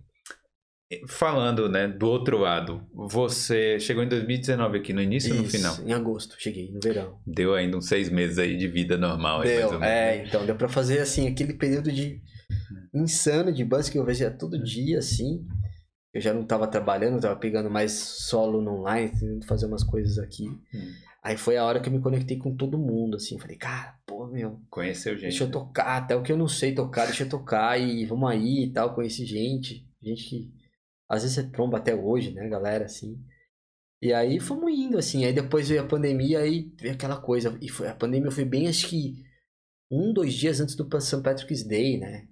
[1.07, 5.57] falando, né, do outro lado, você chegou em 2019 aqui, no início ou no Isso,
[5.57, 5.75] final?
[5.85, 7.19] Em agosto, cheguei, no verão.
[7.27, 9.41] Deu ainda uns seis meses aí de vida normal.
[9.41, 12.21] aí, mais ou Deu, menos, é, então, deu pra fazer, assim, aquele período de
[12.93, 15.45] insano de bus que eu fazia todo dia, assim.
[16.13, 20.17] Eu já não tava trabalhando, tava pegando mais solo no online, tentando fazer umas coisas
[20.17, 20.47] aqui.
[20.47, 20.93] Hum.
[21.23, 23.37] Aí foi a hora que eu me conectei com todo mundo, assim.
[23.37, 25.23] Falei, cara, pô, meu, Conheceu gente.
[25.23, 28.29] deixa eu tocar, até o que eu não sei tocar, deixa eu tocar e vamos
[28.29, 28.95] aí e tal.
[28.95, 30.53] Conheci gente, gente que
[31.09, 33.17] às vezes você tromba até hoje, né, galera, assim.
[34.01, 35.25] E aí fomos indo, assim.
[35.25, 37.57] Aí depois veio a pandemia, aí veio aquela coisa.
[37.61, 39.23] E foi, a pandemia foi bem, acho que
[39.91, 41.21] um, dois dias antes do St.
[41.21, 42.27] Patrick's Day, né?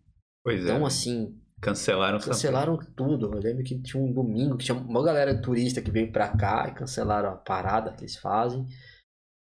[0.46, 0.88] Pois Então, é.
[0.88, 3.34] assim, Cancelaram São cancelaram tudo.
[3.34, 6.68] Eu lembro que tinha um domingo que tinha uma galera turista que veio pra cá
[6.68, 8.68] e cancelaram a parada que eles fazem.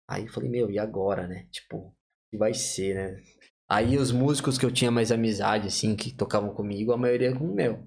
[0.08, 1.46] Aí eu falei, meu, e agora, né?
[1.50, 1.92] Tipo, o
[2.30, 3.22] que vai ser, né?
[3.68, 7.52] Aí os músicos que eu tinha mais amizade, assim, que tocavam comigo, a maioria com
[7.52, 7.86] meu.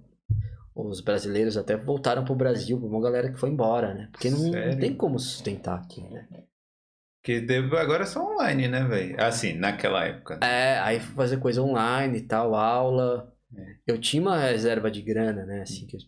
[0.76, 4.10] Os brasileiros até voltaram pro Brasil, uma galera que foi embora, né?
[4.12, 6.28] Porque não, não tem como sustentar aqui, né?
[7.24, 7.46] Que
[7.78, 9.22] agora é só online, né, velho?
[9.22, 10.40] Assim, naquela época.
[10.42, 13.34] É, aí fui fazer coisa online e tal, aula.
[13.56, 13.76] É.
[13.88, 15.62] Eu tinha uma reserva de grana, né?
[15.62, 16.00] Assim, que eu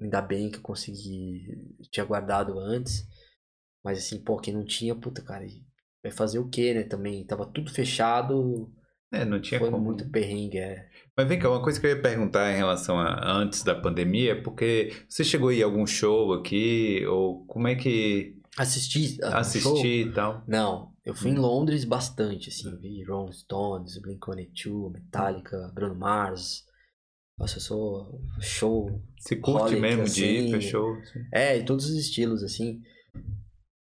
[0.00, 1.46] Ainda bem que eu consegui.
[1.90, 3.06] Tinha guardado antes.
[3.84, 5.44] Mas assim, pô, quem não tinha, puta, cara,
[6.02, 6.82] vai fazer o quê, né?
[6.84, 8.72] Também tava tudo fechado.
[9.12, 9.82] É, não tinha Foi como.
[9.82, 10.88] muito perrengue, é.
[11.16, 14.32] Mas vem cá, uma coisa que eu ia perguntar em relação a antes da pandemia
[14.32, 17.04] é porque você chegou a ir a algum show aqui?
[17.06, 19.18] Ou como é que Assisti.
[19.22, 20.42] ah, assistir e tal?
[20.46, 21.42] Não, eu fui em Hum.
[21.42, 26.64] Londres bastante, assim, vi Rolling Stones, Blink-182, Metallica, Bruno Mars.
[27.38, 29.00] Nossa, eu sou show.
[29.20, 30.94] Se curte Holic, mesmo de ir assim, pra show?
[30.94, 31.20] assim?
[31.32, 32.80] É, em todos os estilos, assim.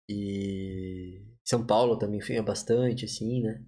[0.10, 3.64] E São Paulo também fui bastante, assim, né?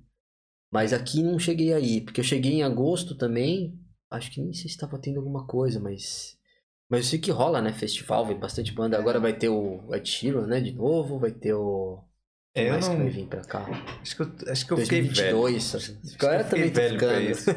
[0.72, 3.80] Mas aqui não cheguei aí, porque eu cheguei em agosto também.
[4.10, 6.36] Acho que nem sei se estava tendo alguma coisa, mas.
[6.89, 7.73] Mas eu sei que rola, né?
[7.73, 8.97] Festival, vem bastante banda.
[8.97, 10.61] Agora vai ter o Ed Sheeran, né?
[10.61, 12.01] De novo, vai ter o.
[12.55, 13.65] É, eu mais que não- vai vir pra cá?
[14.01, 15.38] Acho que eu, acho que eu fiquei velho.
[15.41, 15.75] 2022.
[15.75, 17.49] Acho que Agora eu também fiquei velho pra isso.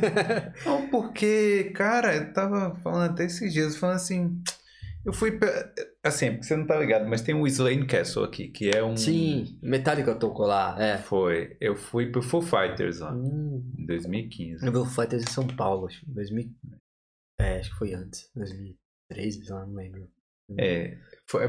[0.66, 4.42] Não, porque, cara, eu tava falando até esses dias, falando assim.
[5.04, 5.32] Eu fui.
[5.38, 5.72] pra-
[6.02, 8.96] Assim, porque você não tá ligado, mas tem o Slane Castle aqui, que é um.
[8.96, 10.98] Sim, Metallica tocou lá, é.
[10.98, 11.56] Foi.
[11.60, 14.66] Eu fui pro Foo Fighters lá, Hum, em 2015.
[14.66, 16.50] eu vi o Fighters em São Paulo, acho que 2000.
[17.38, 18.76] É, acho que foi antes, 2013,
[19.14, 20.08] sei lá, não lembro.
[20.58, 20.96] É,
[21.28, 21.48] foi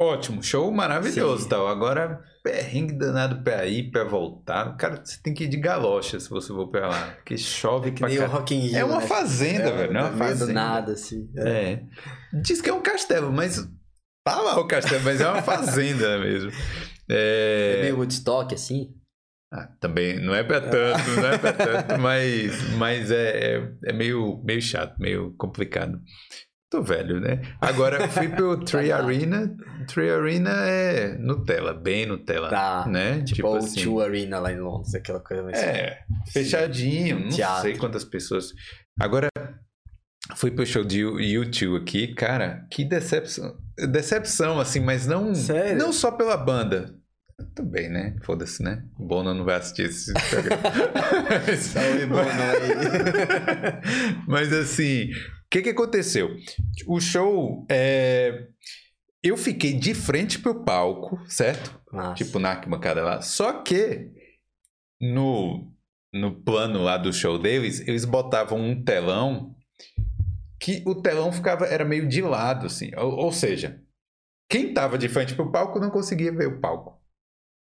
[0.00, 1.48] ótimo, show maravilhoso Sim.
[1.50, 1.66] tal.
[1.68, 4.76] Agora, perrengue danado pra ir, pra voltar.
[4.76, 8.00] Cara, você tem que ir de galocha se você for pra lá, porque chove Que
[8.00, 8.26] pra nem o.
[8.26, 9.06] Rock in Rio, É uma né?
[9.06, 10.52] fazenda, É, velho, não é uma do fazenda.
[10.52, 11.30] nada, assim.
[11.36, 11.72] É.
[11.72, 11.82] É.
[12.42, 13.56] Diz que é um castelo, mas
[14.26, 16.50] tá lá o castelo, mas é uma fazenda mesmo.
[17.10, 17.82] É É...
[17.82, 18.94] meio Woodstock, assim.
[19.52, 23.92] Ah, também não é pra tanto, não é pra tanto, mas, mas é, é, é
[23.92, 26.00] meio, meio chato, meio complicado.
[26.70, 27.42] Tô velho, né?
[27.60, 28.98] Agora eu fui pro Tree Tá.
[28.98, 29.52] Arena.
[29.88, 32.86] Tree Arena é Nutella, bem Nutella, Tá.
[32.86, 33.22] né?
[33.22, 35.58] Tipo, o Two Arena lá em Londres, aquela coisa mais.
[35.58, 35.98] É,
[36.32, 37.62] fechadinho, não Teatro.
[37.62, 38.52] sei quantas pessoas.
[39.00, 39.28] Agora,
[40.36, 43.56] fui pro show de U2 aqui, cara, que decepção.
[43.90, 45.76] Decepção, assim, mas não, Sério?
[45.76, 46.94] não só pela banda.
[47.54, 48.14] Também, né?
[48.22, 48.84] Foda-se, né?
[48.98, 50.62] O Bono não vai assistir esse programa.
[51.58, 54.12] Salve, Bono aí.
[54.28, 55.08] Mas assim,
[55.50, 56.36] que que aconteceu?
[56.86, 58.46] O show, é...
[59.22, 61.78] eu fiquei de frente pro palco, certo?
[61.92, 62.24] Massa.
[62.24, 63.20] Tipo, na arquibancada lá.
[63.20, 64.12] Só que
[65.00, 65.72] no,
[66.14, 69.56] no plano lá do show deles, eles botavam um telão
[70.60, 72.90] que o telão ficava, era meio de lado, assim.
[72.96, 73.82] Ou, ou seja,
[74.48, 77.00] quem tava de frente pro palco não conseguia ver o palco,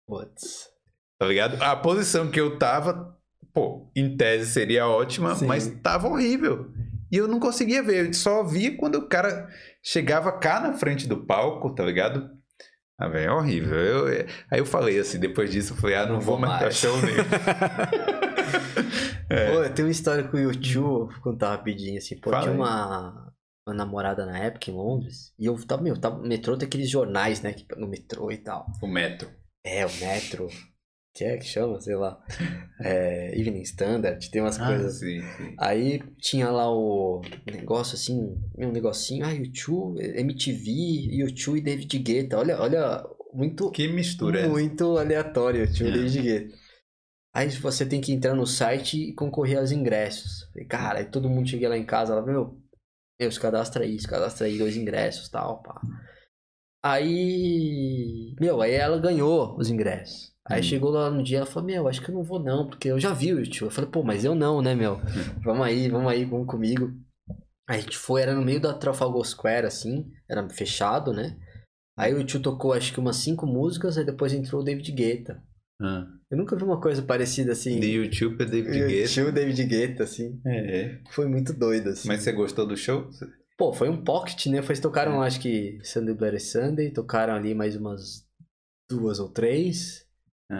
[0.07, 0.70] Putz.
[1.18, 1.61] tá ligado?
[1.61, 3.18] A posição que eu tava,
[3.53, 5.47] pô, em tese seria ótima, Sim.
[5.47, 6.72] mas tava horrível.
[7.15, 9.49] E eu não conseguia ver, eu só via quando o cara
[9.81, 12.29] chegava cá na frente do palco, tá ligado?
[12.99, 13.77] Ah, velho, é horrível.
[13.79, 16.47] Eu, eu- aí eu falei assim, depois disso, eu falei, ah, não, Não vou vou
[16.49, 16.75] mais mais.
[16.77, 17.19] show nele.
[19.31, 19.51] É.
[19.53, 22.19] Pô, eu tenho uma história com o YouTube, vou contar rapidinho, assim.
[22.21, 22.59] Pô, Fala tinha aí.
[22.59, 23.33] uma,
[23.67, 27.41] uma namorada na época em Londres, e eu tava, meu, tava, metrô tem aqueles jornais,
[27.41, 28.67] né, no metrô e tal.
[28.83, 29.31] o metro.
[29.65, 30.49] É, o metro,
[31.15, 32.19] que é que chama, sei lá.
[32.81, 35.55] É, Evening Standard, tem umas coisas sim, sim.
[35.59, 40.71] Aí tinha lá o negócio assim, um negocinho, ah, YouTube, MTV,
[41.17, 42.37] YouTube e David Guetta.
[42.39, 44.51] Olha, olha, muito, Que mistura é essa?
[44.51, 45.93] muito aleatório, YouTube e É.
[45.93, 46.57] David Guetta.
[47.33, 50.45] Aí você tem que entrar no site e concorrer aos ingressos.
[50.53, 52.61] Falei, cara, aí todo mundo chega lá em casa, ela, meu,
[53.21, 55.81] meu, se cadastra aí, se cadastra aí, dois ingressos tal, pá.
[56.83, 60.34] Aí, meu, aí ela ganhou os ingressos.
[60.47, 60.62] Aí Hum.
[60.62, 63.01] chegou lá no dia, ela falou, meu, acho que eu não vou não, porque eu
[63.01, 63.62] já vi o YouTube.
[63.62, 65.01] Eu falei, pô, mas eu não, né, meu?
[65.42, 66.92] Vamos aí, vamos aí, vamos comigo.
[67.68, 71.38] Aí a gente foi, era no meio da Trafalgar Square, assim, era fechado, né?
[71.99, 75.42] Aí o tio tocou acho que umas cinco músicas, aí depois entrou o David Guetta.
[75.80, 77.80] Ah, Eu nunca vi uma coisa parecida assim.
[77.80, 79.09] de YouTube é David Guetta.
[79.09, 80.40] tio David Guetta, assim.
[80.45, 81.01] É, é.
[81.11, 82.07] Foi muito doido, assim.
[82.09, 83.09] Mas você gostou do show?
[83.57, 84.61] Pô, foi um pocket, né?
[84.61, 88.26] Foi, tocaram, acho que Sunday Bloody Sunday, tocaram ali mais umas
[88.90, 90.03] duas ou três.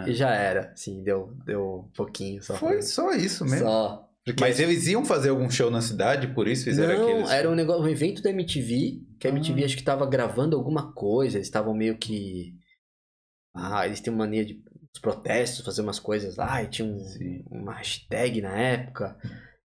[0.03, 0.09] Ah.
[0.09, 2.55] E já era, assim, deu, deu um pouquinho só.
[2.55, 3.59] Foi só isso mesmo.
[3.67, 4.09] Só.
[4.25, 7.29] Porque Mas eles iam fazer algum show na cidade, por isso fizeram Não, aqueles...
[7.31, 9.65] era um negócio, um evento da MTV, que a MTV Ah.
[9.65, 12.53] acho que tava gravando alguma coisa, eles estavam meio que.
[13.55, 17.43] Ah, eles têm mania de os protestos, fazer umas coisas lá, e tinha um, Sim.
[17.51, 19.17] uma hashtag na época.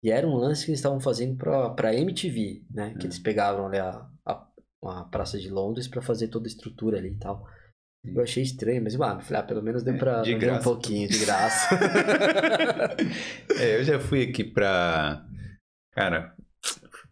[0.01, 2.91] E era um lance que eles estavam fazendo pra, pra MTV, né?
[2.91, 3.07] Que Ah.
[3.07, 4.47] eles pegavam ali a, a,
[4.85, 7.45] a Praça de Londres pra fazer toda a estrutura ali e tal.
[8.15, 10.39] Eu achei estranho, mas ah, falei, ah, pelo menos deu É, pra de ver um
[10.39, 10.63] graça.
[10.63, 11.69] pouquinho de graça.
[13.59, 15.23] É, eu já fui aqui pra...
[15.93, 16.33] Cara...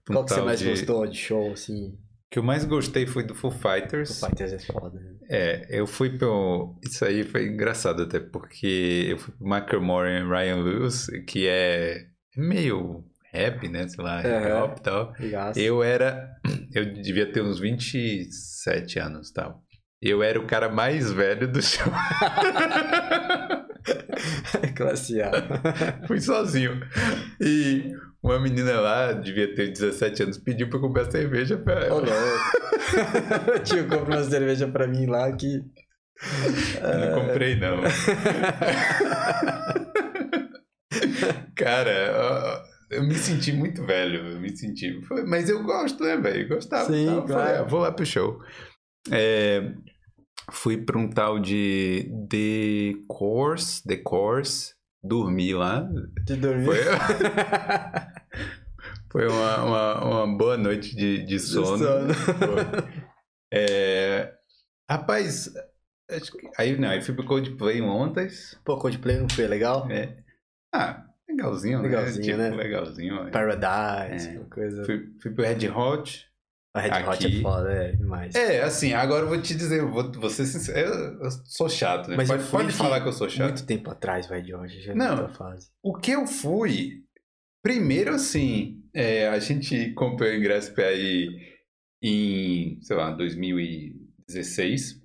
[0.09, 1.89] um Qual que você mais de- gostou de show, assim?
[1.89, 1.97] O
[2.35, 4.21] que eu mais gostei foi do Foo Fighters.
[4.21, 5.15] O Fighters é foda, né?
[5.29, 6.77] É, eu fui pro.
[6.83, 12.05] Isso aí foi engraçado até, porque eu fui pro Macklemore e Ryan Lewis, que é
[12.35, 13.87] meio rap, né?
[13.87, 14.63] Sei lá, hip Aham.
[14.65, 15.13] hop e tal.
[15.19, 15.59] Ligaço.
[15.59, 16.29] Eu era.
[16.75, 19.63] Eu devia ter uns 27 anos e tal.
[20.01, 21.91] Eu era o cara mais velho do show.
[24.75, 25.31] Classe A.
[26.07, 26.79] Fui sozinho.
[27.41, 27.91] E
[28.21, 32.01] uma menina lá, devia ter 17 anos, pediu pra eu comprar cerveja pra ela.
[32.01, 32.09] louco.
[33.63, 35.61] Tio, compra uma cerveja pra mim lá que.
[36.81, 37.81] Eu não comprei, não.
[41.55, 44.27] Cara, eu me senti muito velho.
[44.31, 44.99] Eu me senti.
[45.27, 46.47] Mas eu gosto, né, velho?
[46.47, 46.85] Gostava.
[46.85, 47.59] Sim, Então, eu falei, claro.
[47.59, 48.39] ah, vou lá pro show.
[49.11, 49.71] É,
[50.51, 55.87] fui pra um tal de The Course, The Course, dormi lá.
[56.25, 56.65] De dormir.
[56.65, 56.77] Foi,
[59.11, 61.77] foi uma, uma, uma boa noite de, de sono.
[61.77, 62.13] sono.
[62.13, 63.05] Foi.
[63.53, 64.33] É,
[64.89, 65.49] rapaz,
[66.09, 68.27] que- aí não, aí fui pro Coldplay ontem.
[68.65, 69.89] Pô, Coldplay não foi legal?
[69.89, 70.17] É.
[70.73, 72.45] Ah, legalzinho, Legalzinho, né?
[72.49, 72.63] Tipo, né?
[72.63, 73.27] legalzinho.
[73.27, 73.31] é.
[73.31, 74.39] Paradise, É.
[74.49, 74.83] coisa.
[74.85, 76.25] Fui, fui pro Red Hot.
[76.75, 77.37] A Red Hot aqui.
[77.39, 78.35] é foda, é demais.
[78.35, 81.69] É, assim, agora eu vou te dizer, eu vou, vou ser sincero, eu, eu sou
[81.69, 82.17] chato, né?
[82.17, 83.47] Mas pode pode de- falar que eu sou chato.
[83.47, 85.29] Muito tempo atrás, vai de hoje, já é Não.
[85.29, 85.69] fase.
[85.81, 87.03] O que eu fui,
[87.63, 91.29] primeiro assim, é, a gente comprou o ingresso pra ir
[92.03, 95.01] em, sei lá, 2016.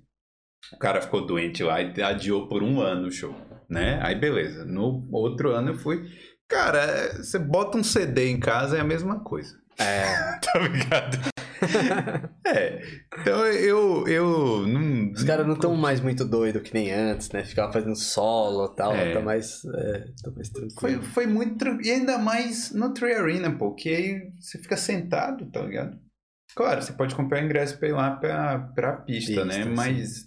[0.73, 3.35] O cara ficou doente lá e adiou por um ano o show,
[3.69, 3.99] né?
[4.03, 4.65] Aí beleza.
[4.65, 6.03] No outro ano eu fui.
[6.49, 9.55] Cara, é, você bota um CD em casa é a mesma coisa.
[9.79, 10.39] É.
[10.41, 11.17] Tá ligado?
[12.45, 12.81] é.
[13.19, 15.11] Então eu, eu não.
[15.11, 17.43] Os caras não estão mais muito doidos que nem antes, né?
[17.43, 18.93] Ficava fazendo solo e tal.
[18.95, 19.13] É.
[19.13, 19.63] Tá mais.
[19.65, 21.03] É, tá mais Foi, tranquilo.
[21.03, 21.87] foi muito tranquilo.
[21.87, 25.97] E ainda mais no Tree Arena, pô, que aí você fica sentado, tá ligado?
[26.55, 29.63] Claro, você pode comprar ingresso pra ir lá pra, pra pista, Pista, né?
[29.63, 29.69] sim.
[29.73, 30.25] Mas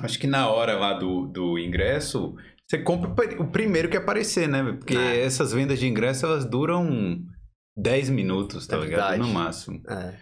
[0.00, 2.34] acho que na hora lá do, do ingresso,
[2.68, 4.62] você compra o pri- o primeiro que aparecer, né?
[4.72, 5.20] Porque É.
[5.22, 7.20] essas vendas de ingresso, elas duram
[7.76, 9.10] 10 minutos, tá É ligado?
[9.10, 9.20] verdade.
[9.20, 9.80] No máximo.
[9.88, 10.14] É.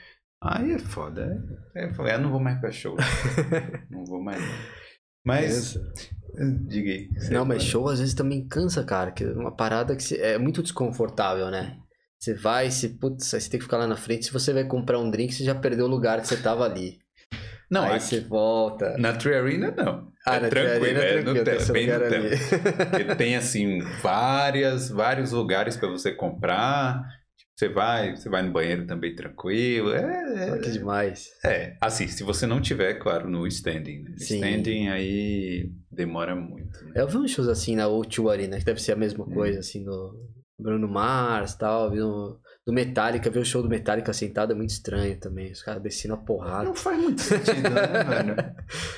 [0.43, 1.43] Aí é foda.
[1.74, 2.97] Aí eu falei, ah, não vou mais pra show.
[3.91, 4.43] não vou mais.
[5.24, 5.93] Mas, Pensa.
[6.68, 7.09] diga aí.
[7.30, 9.11] Não, mas show às vezes também cansa, cara.
[9.11, 11.78] Que é uma parada que é muito desconfortável, né?
[12.20, 14.26] Você vai, você, putz, aí você tem que ficar lá na frente.
[14.26, 16.99] Se você vai comprar um drink, você já perdeu o lugar que você tava ali.
[17.70, 18.97] Não, aí aqui- você volta.
[18.99, 20.12] na Tree Arena não.
[20.24, 23.16] Ah, é na tranquilo, Arena é, é no tranquilo, seu bem no tempo.
[23.16, 27.03] tem assim várias, vários lugares pra você comprar.
[27.59, 29.90] Você vai, você vai no banheiro também tranquilo.
[29.94, 31.30] É, Que é, demais.
[31.42, 34.02] é, assim, se você não tiver, claro, no standing.
[34.02, 34.11] Né?
[34.18, 34.34] Sim.
[34.44, 36.84] Standing aí demora muito.
[36.84, 36.92] Né?
[36.96, 39.30] Eu vi uns shows assim na O2 Arena, que deve ser a mesma Hum.
[39.32, 40.12] coisa, assim, no
[40.61, 41.90] Bruno Mars e tal.
[41.90, 45.50] Vi no, do Metallica, ver o show do Metallica sentado é muito estranho também.
[45.50, 46.64] Os caras descendo a porrada.
[46.64, 48.36] Não faz muito sentido, né, velho?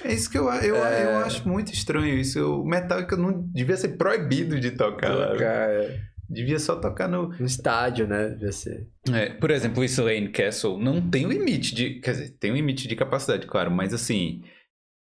[0.04, 1.04] É isso que eu, eu, É.
[1.04, 2.40] eu acho muito estranho isso.
[2.60, 5.36] O Metallica não devia ser proibido de tocar lá.
[5.36, 8.28] Cara, Devia só tocar no, no estádio, né?
[8.28, 8.86] Devia ser.
[9.12, 12.00] É, por exemplo, o Slane Castle não tem limite de.
[12.00, 14.42] Quer dizer, tem um limite de capacidade, claro, mas assim.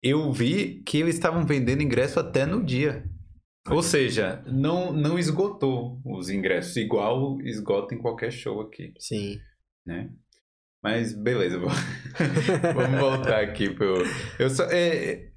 [0.03, 3.03] Eu vi que eles estavam vendendo ingresso até no dia.
[3.67, 9.39] Ou seja, não, não esgotou os ingressos, igual esgota em qualquer show aqui, Sim.
[9.83, 10.11] né?
[10.83, 11.71] Mas beleza, vou-
[12.75, 14.03] vamos voltar aqui pro.
[14.37, 15.29] Eu só, é,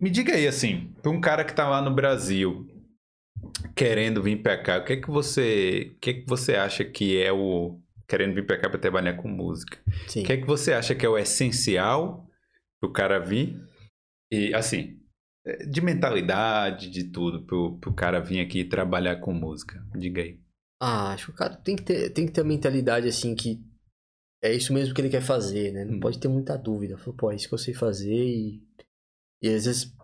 [0.00, 2.68] me diga aí, assim, para um cara que tá lá no Brasil
[3.74, 6.84] querendo vir pra cá, o que é que você, o que é que você acha
[6.84, 9.78] que é o querendo vir pra cá pra trabalhar com música?
[10.08, 10.22] Sim.
[10.22, 12.28] O que é que você acha que é o essencial
[12.80, 13.58] pro cara vir?
[14.30, 14.98] E assim,
[15.46, 19.82] é, de mentalidade, de tudo, pro, pro cara vir aqui trabalhar com música.
[19.96, 20.38] Diga aí.
[20.82, 23.60] Ah, acho que o cara tem que ter, tem que ter a mentalidade assim que
[24.42, 25.84] é isso mesmo que ele quer fazer, né?
[25.84, 26.00] Não Hum.
[26.00, 26.98] pode ter muita dúvida.
[26.98, 28.62] Falou, pô, é isso que eu sei fazer e.
[29.42, 29.94] E às vezes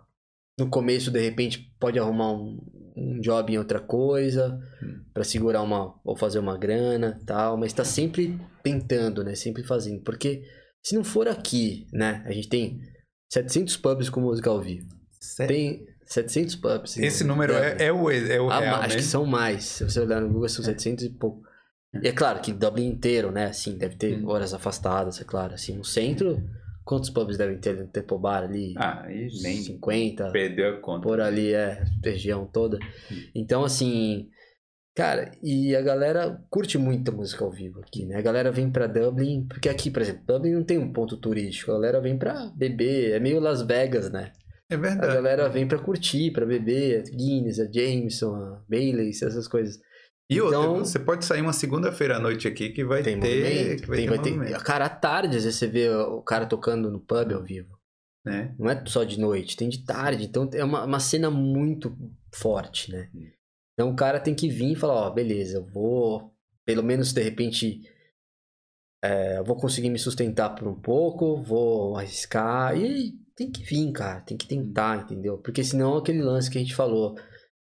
[0.60, 2.58] no começo, de repente, pode arrumar um,
[2.96, 5.02] um job em outra coisa Hum.
[5.12, 5.94] pra segurar uma.
[6.04, 9.34] ou fazer uma grana tal, mas tá sempre tentando, né?
[9.34, 10.02] Sempre fazendo.
[10.02, 10.42] Porque
[10.84, 12.22] se não for aqui, né?
[12.26, 12.80] A gente tem
[13.32, 14.86] 700 pubs com música ao vivo.
[15.46, 16.96] Tem 700 pubs.
[16.98, 19.10] Esse número é, é o, é o Ah, real, acho que mesmo?
[19.10, 19.64] são mais.
[19.64, 21.42] Se você olhar no Google, são 700 e pouco.
[22.02, 23.46] E é claro que Dublin inteiro, né?
[23.46, 24.28] Assim, deve ter Hum.
[24.28, 25.54] horas afastadas, é claro.
[25.54, 26.40] Assim, no centro,
[26.90, 28.74] quantos pubs devem ter no Temple Bar ali?
[28.76, 31.02] Ah, aí nem 50, perdeu a conta.
[31.06, 32.78] por ali, é, região toda.
[33.34, 34.28] Então, assim,
[34.96, 38.16] cara, e a galera curte muito a música ao vivo aqui, né?
[38.16, 41.70] A galera vem pra Dublin, porque aqui, por exemplo, Dublin não tem um ponto turístico.
[41.70, 44.32] A galera vem pra beber, é meio Las Vegas, né?
[44.68, 45.14] É A verdade.
[45.14, 49.78] galera vem pra curtir, pra beber, a Guinness, a Jameson, a Baileys, essas coisas.
[50.30, 53.28] E outra, Então- você pode sair uma segunda-feira à noite aqui que vai Tem ter.
[53.28, 55.88] movimento, Que vai tem, ter vai ter, movimento, cara, à tarde, às vezes você vê
[55.90, 57.78] o cara tocando no pub ao vivo.
[58.24, 58.54] né?
[58.58, 60.24] Não é só de noite, tem de tarde.
[60.26, 61.96] Então é uma, uma cena muito
[62.34, 63.10] forte, né?
[63.72, 66.30] Então o cara tem que vir e falar, ó, beleza, eu vou
[66.66, 67.80] pelo menos de repente
[69.02, 73.90] é, eu vou conseguir me sustentar por um pouco, vou arriscar e tem que vir,
[73.92, 75.38] cara, tem que tentar, entendeu?
[75.38, 77.16] Porque senão aquele lance que a gente falou,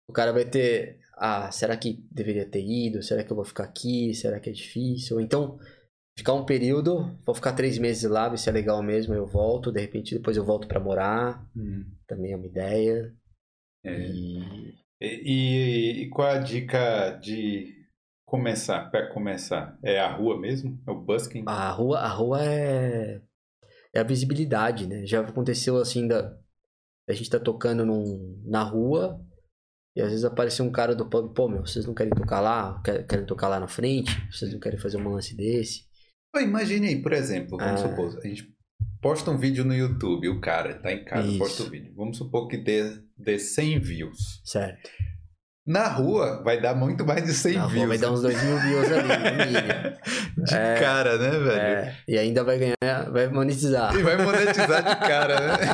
[0.09, 3.03] o cara vai ter, ah, será que deveria ter ido?
[3.03, 4.13] Será que eu vou ficar aqui?
[4.15, 5.17] Será que é difícil?
[5.17, 5.59] Ou então
[6.17, 9.72] ficar um período, vou ficar três meses lá, ver se é legal mesmo, eu volto,
[9.72, 11.86] de repente depois eu volto para morar, Hum.
[12.07, 13.15] também é uma ideia.
[13.84, 13.99] É.
[13.99, 17.76] E E, e- e qual a dica de
[18.26, 19.78] começar, para começar?
[19.84, 20.80] É a rua mesmo?
[20.88, 21.43] É o busking?
[21.47, 23.19] a rua, a rua é,
[23.93, 25.05] é a visibilidade, né?
[25.07, 26.38] Já aconteceu assim da
[27.09, 29.19] a gente tá tocando num, na rua
[29.95, 32.81] e às vezes aparece um cara do pub, pô, meu, vocês não querem tocar lá?
[32.83, 34.11] Quer- Querem tocar lá na frente?
[34.31, 35.83] Vocês não querem fazer um lance desse?
[36.35, 37.89] Imagine aí, por exemplo, vamos Ah.
[37.89, 38.47] supor, a gente
[39.01, 41.37] posta um vídeo no YouTube, o cara tá em casa, Isso.
[41.39, 41.93] posta o vídeo.
[41.95, 42.83] Vamos supor que dê,
[43.17, 44.41] dê 100 views.
[44.45, 44.89] Certo.
[45.66, 47.88] Na rua vai dar muito mais de 100 Na rua views.
[47.88, 50.43] vai dar uns dois mil views ali, no mínimo.
[50.45, 50.76] De É.
[50.80, 51.51] cara, né, velho?
[51.51, 53.95] É, e ainda vai ganhar, vai monetizar.
[53.95, 55.57] E vai monetizar de cara, né?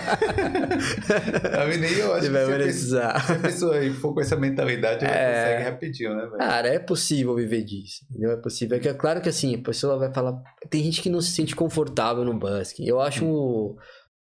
[1.97, 3.25] Eu acho E que vai se a, pessoa, monetizar.
[3.25, 5.43] se a pessoa aí for com essa mentalidade, ela É.
[5.43, 6.37] consegue rapidinho, né, velho?
[6.37, 8.31] Cara, é possível viver disso, entendeu?
[8.31, 8.77] É possível.
[8.77, 10.33] É que é claro que assim, a pessoa vai falar.
[10.69, 12.85] Tem gente que não se sente confortável no busking.
[12.85, 13.75] Eu acho um,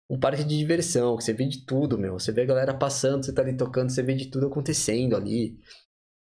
[0.09, 2.13] um parque de diversão, que você vê de tudo, meu.
[2.13, 5.57] Você vê a galera passando, você tá ali tocando, você vê de tudo acontecendo ali.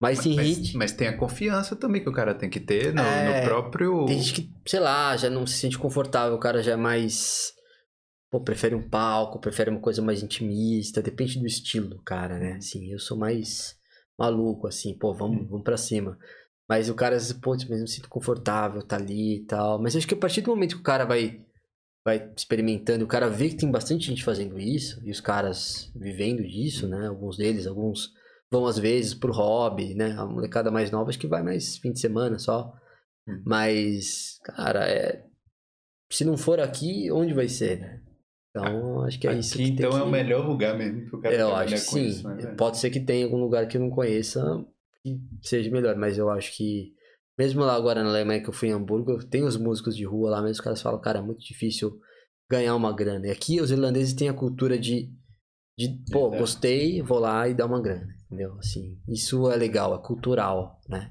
[0.00, 0.76] Mas tem mas, hit.
[0.76, 4.04] mas tem a confiança também que o cara tem que ter no, É, no próprio.
[4.06, 7.52] Tem gente que, sei lá, já não se sente confortável, o cara já é mais.
[8.30, 12.54] Pô, prefere um palco, prefere uma coisa mais intimista, depende do estilo do cara, né?
[12.54, 13.76] Assim, eu sou mais
[14.18, 16.18] maluco, assim, pô, vamos, vamos pra cima.
[16.68, 19.80] Mas o cara, às vezes, pô, mas não me sinto confortável, tá ali e tal.
[19.80, 21.40] Mas acho que a partir do momento que o cara vai,
[22.04, 26.42] vai experimentando, o cara vê que tem bastante gente fazendo isso, e os caras vivendo
[26.42, 27.06] disso, né?
[27.06, 28.12] Alguns deles, alguns
[28.50, 30.12] vão às vezes pro hobby, né?
[30.18, 32.72] A molecada mais nova acho que vai mais fim de semana só.
[33.26, 33.42] Hum.
[33.44, 35.24] Mas, cara, é.
[36.12, 38.02] Se não for aqui, onde vai ser, né?
[38.50, 39.56] Então, acho que é Aqui, isso.
[39.56, 40.12] que então tem é o que...
[40.12, 42.06] melhor lugar mesmo pro cara Eu acho que sim.
[42.06, 42.54] isso, né?
[42.56, 44.64] Pode ser que tenha algum lugar que eu não conheça
[45.02, 46.94] que seja melhor, mas eu acho que.
[47.38, 50.30] Mesmo lá agora na Alemanha que eu fui em Hamburgo, tem os músicos de rua
[50.30, 51.98] lá, mas os caras falam, cara, é muito difícil
[52.50, 53.26] ganhar uma grana.
[53.26, 55.10] E aqui os irlandeses têm a cultura de,
[55.76, 56.40] de pô, Verdade.
[56.42, 58.54] gostei, vou lá e dar uma grana, entendeu?
[58.58, 61.10] Assim, isso é legal, é cultural, né?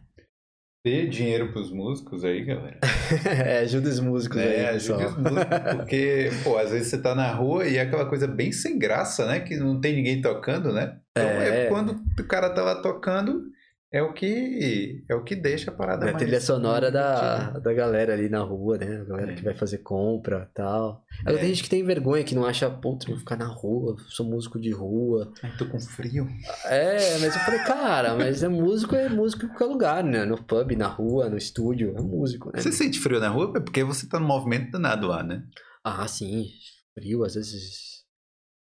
[0.86, 2.80] Dê dinheiro pros músicos aí, galera.
[3.46, 5.00] é, ajuda os músicos É, aí, pessoal.
[5.00, 8.28] ajude os músicos, porque, pô, às vezes você tá na rua e é aquela coisa
[8.28, 9.40] bem sem graça, né?
[9.40, 11.00] Que não tem ninguém tocando, né?
[11.12, 11.70] Então é, É.
[11.70, 13.44] quando o cara tá lá tocando,
[13.94, 17.72] é o que é o que deixa a parada É a trilha sonora da, da
[17.74, 19.02] galera ali na rua, né?
[19.02, 19.36] A galera É.
[19.36, 21.06] que vai fazer compra e tal.
[21.22, 21.40] Agora É.
[21.40, 24.60] tem gente que tem vergonha, que não acha, putz, vou ficar na rua, sou músico
[24.60, 25.32] de rua.
[25.44, 26.28] Ai, tô com frio.
[26.66, 30.26] É, mas eu falei, cara, mas é músico, é músico em qualquer lugar, né?
[30.26, 32.60] No pub, na rua, no estúdio, é músico, né?
[32.62, 33.54] Você sente frio na rua?
[33.56, 35.44] É porque você tá no movimento danado lá, né?
[35.84, 36.48] Ah, sim,
[36.96, 37.94] frio, às vezes.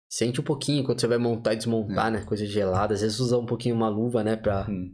[0.09, 2.23] Sente um pouquinho quando você vai montar e desmontar, né?
[2.25, 2.95] Coisa gelada.
[2.95, 4.37] Às vezes usa um pouquinho uma luva, né?
[4.37, 4.93] Pra, Hum.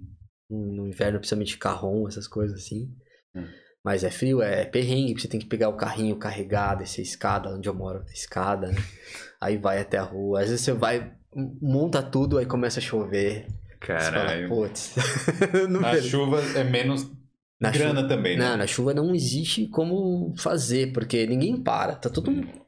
[0.51, 2.93] No inverno, principalmente carrom, essas coisas assim.
[3.35, 3.47] Hum.
[3.83, 7.51] Mas é frio, é perrengue, você tem que pegar o carrinho, carregar, descer a escada,
[7.51, 8.77] onde eu moro, a escada, né?
[9.41, 10.41] Aí vai até a rua.
[10.41, 13.47] Às vezes você vai, monta tudo, aí começa a chover.
[13.81, 14.49] Fala, Caralho.
[14.51, 14.95] putz.
[15.71, 17.11] Na chuva é menos
[17.59, 18.51] Na grana também, né?
[18.51, 21.95] Não, na chuva não existe como fazer, porque ninguém para.
[21.95, 22.61] Tá todo mundo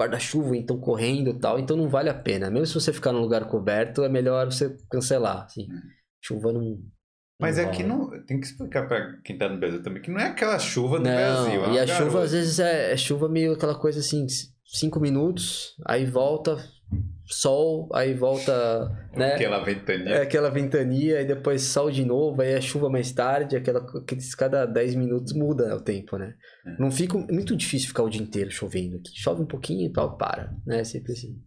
[0.00, 2.50] guarda-chuva, então correndo e tal, então não vale a pena.
[2.50, 5.68] Mesmo se você ficar num lugar coberto, é melhor você cancelar, assim.
[6.22, 6.78] Chuva não.
[7.40, 8.10] Mas não aqui não.
[8.26, 11.04] Tem que explicar pra quem tá no Brasil também que não é aquela chuva do
[11.04, 11.64] Não, Brasil.
[11.64, 12.24] é e a chuva garoa.
[12.24, 14.26] às vezes é, é chuva meio aquela coisa assim,
[14.64, 16.58] cinco minutos, aí volta
[17.26, 19.34] sol, aí volta, né?
[19.34, 20.08] Aquela ventania.
[20.16, 23.84] É aquela ventania, e depois sol de novo, aí é chuva mais tarde, aquela,
[24.36, 26.34] cada 10 minutos muda o tempo, né?
[26.66, 26.82] É.
[26.82, 29.10] Não fica, é muito difícil ficar o dia inteiro chovendo aqui.
[29.14, 30.82] Chove um pouquinho e tal, para, né?
[30.82, 31.38] Sempre assim.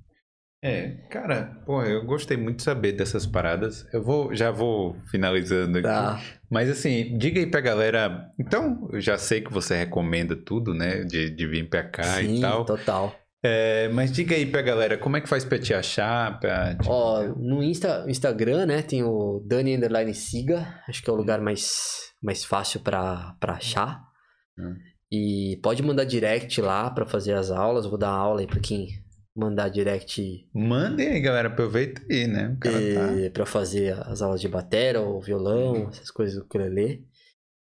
[0.65, 3.85] É, cara, pô, eu gostei muito de saber dessas paradas.
[3.93, 5.87] Eu vou, já vou finalizando aqui.
[5.87, 6.21] Tá.
[6.49, 8.29] Mas assim, diga aí pra galera.
[8.39, 11.03] Então, eu já sei que você recomenda tudo, né?
[11.03, 12.63] De, de vir pra cá Sim, e tal.
[12.63, 13.13] total.
[13.45, 16.39] É, mas diga aí pra galera, como é que faz pra te achar?
[16.39, 21.13] Pra te- Ó, no Insta, Instagram, né, tem o Dani Underline Siga, acho que é
[21.13, 21.73] o lugar mais,
[22.23, 23.99] mais fácil pra, pra achar.
[24.57, 24.75] Hum.
[25.11, 28.87] E pode mandar direct lá pra fazer as aulas, vou dar aula aí pra quem
[29.35, 31.47] mandar direct Mandem aí, galera.
[31.47, 32.49] Aproveita aí, né?
[32.49, 33.19] O cara tá.
[33.19, 37.05] eh, pra fazer as aulas de batera ou violão, essas coisas do ukulele.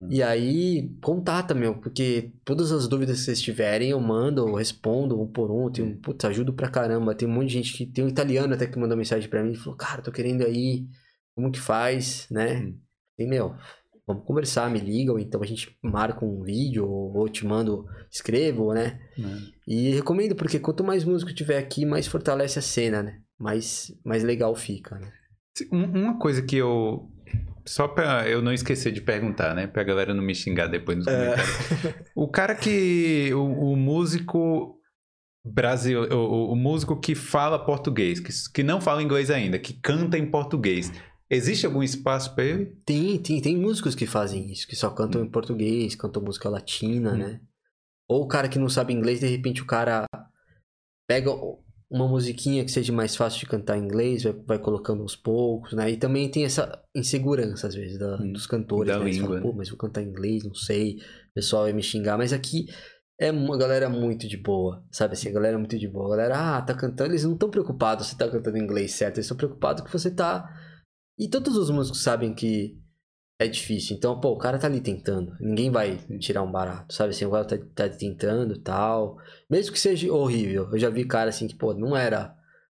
[0.01, 0.07] Hum.
[0.11, 5.21] E aí, contata, meu, porque todas as dúvidas que vocês tiverem, eu mando, eu respondo
[5.21, 5.71] um por um.
[5.71, 7.15] Tem, um- putz, ajudo pra caramba.
[7.15, 7.85] Tem um monte de gente que.
[7.85, 10.85] Tem um italiano até que mandou mensagem pra mim e falou: Cara, tô querendo aí,
[11.35, 12.57] como que faz, né?
[12.61, 12.77] Hum.
[13.17, 13.55] E, meu,
[14.07, 18.99] vamos conversar, me ligam, então a gente marca um vídeo, ou te mando, escrevo, né?
[19.67, 23.19] E recomendo, porque quanto mais músico tiver aqui, mais fortalece a cena, né?
[23.39, 25.11] Mais, mais legal fica, né?
[25.71, 27.09] Uma coisa que eu.
[27.65, 29.67] Só pra eu não esquecer de perguntar, né?
[29.67, 31.85] Pra galera não me xingar depois nos comentários.
[31.85, 32.03] É.
[32.15, 33.31] O cara que.
[33.33, 34.79] O, o músico.
[35.45, 40.17] Brasil, o, o, músico que fala português, que, que não fala inglês ainda, que canta
[40.17, 40.89] em português.
[41.35, 42.65] Existe algum espaço para ele?
[42.85, 45.25] Tem, tem, tem músicos que fazem isso, que só cantam hum.
[45.25, 47.17] em português, cantam música latina, hum.
[47.17, 47.41] né?
[48.07, 50.05] Ou o cara que não sabe inglês, de repente o cara
[51.07, 51.31] pega
[51.89, 55.73] uma musiquinha que seja mais fácil de cantar em inglês, vai, vai colocando aos poucos,
[55.73, 55.91] né?
[55.91, 58.31] E também tem essa insegurança, às vezes, da, hum.
[58.31, 59.09] dos cantores, da né?
[59.09, 59.41] língua.
[59.41, 62.17] Pô, mas vou cantar em inglês, não sei, o pessoal vai me xingar.
[62.17, 62.67] Mas aqui
[63.19, 65.29] é uma galera muito de boa, sabe assim?
[65.29, 66.07] A galera é muito de boa.
[66.07, 69.17] A galera, ah, tá cantando, eles não estão preocupados se tá cantando em inglês certo,
[69.17, 70.49] eles estão preocupados que você tá
[71.17, 72.77] e todos os músicos sabem que
[73.39, 73.95] é difícil.
[73.95, 75.35] Então, pô, o cara tá ali tentando.
[75.39, 77.11] Ninguém vai tirar um barato, sabe?
[77.11, 79.17] Assim, o cara tá, tá tentando tal.
[79.49, 80.69] Mesmo que seja horrível.
[80.71, 82.35] Eu já vi cara assim que, pô, não era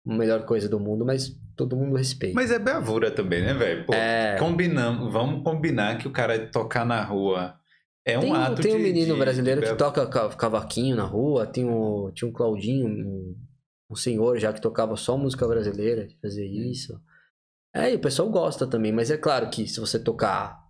[0.07, 2.35] a melhor coisa do mundo, mas todo mundo respeita.
[2.35, 3.87] Mas é bravura também, né, velho?
[3.93, 4.37] É...
[4.39, 7.59] Combinamos, vamos combinar que o cara tocar na rua
[8.05, 9.69] é um tem, ato Tem um menino de, brasileiro de...
[9.69, 13.37] que toca cavaquinho na rua, tem o, tinha um Claudinho, um,
[13.91, 16.71] um senhor já que tocava só música brasileira, fazia hum.
[16.71, 17.01] isso.
[17.75, 20.65] É, e o pessoal gosta também, mas é claro que se você tocar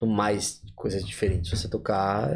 [0.00, 2.30] mais coisas diferentes, se você tocar.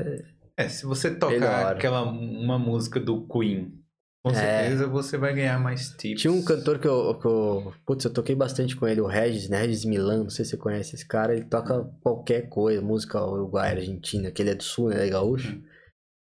[0.56, 1.72] É, se você tocar melhor.
[1.72, 3.80] aquela uma música do Queen,
[4.24, 4.34] com é.
[4.34, 6.20] certeza você vai ganhar mais tips.
[6.20, 7.72] Tinha um cantor que eu, que eu.
[7.86, 9.60] Putz, eu toquei bastante com ele, o Regis, né?
[9.60, 13.76] Regis Milan, não sei se você conhece esse cara, ele toca qualquer coisa, música uruguaia,
[13.76, 14.96] argentina, que ele é do sul, né?
[14.96, 15.52] Ele é gaúcho.
[15.52, 15.62] Uhum.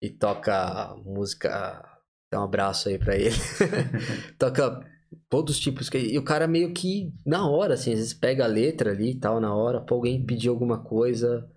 [0.02, 1.88] E toca música.
[2.32, 3.36] Dá um abraço aí pra ele.
[4.36, 4.80] toca
[5.28, 5.88] todos os tipos.
[5.88, 5.98] Que...
[5.98, 9.18] E o cara meio que, na hora, assim, às vezes pega a letra ali e
[9.18, 11.48] tal, na hora, pra alguém pedir alguma coisa.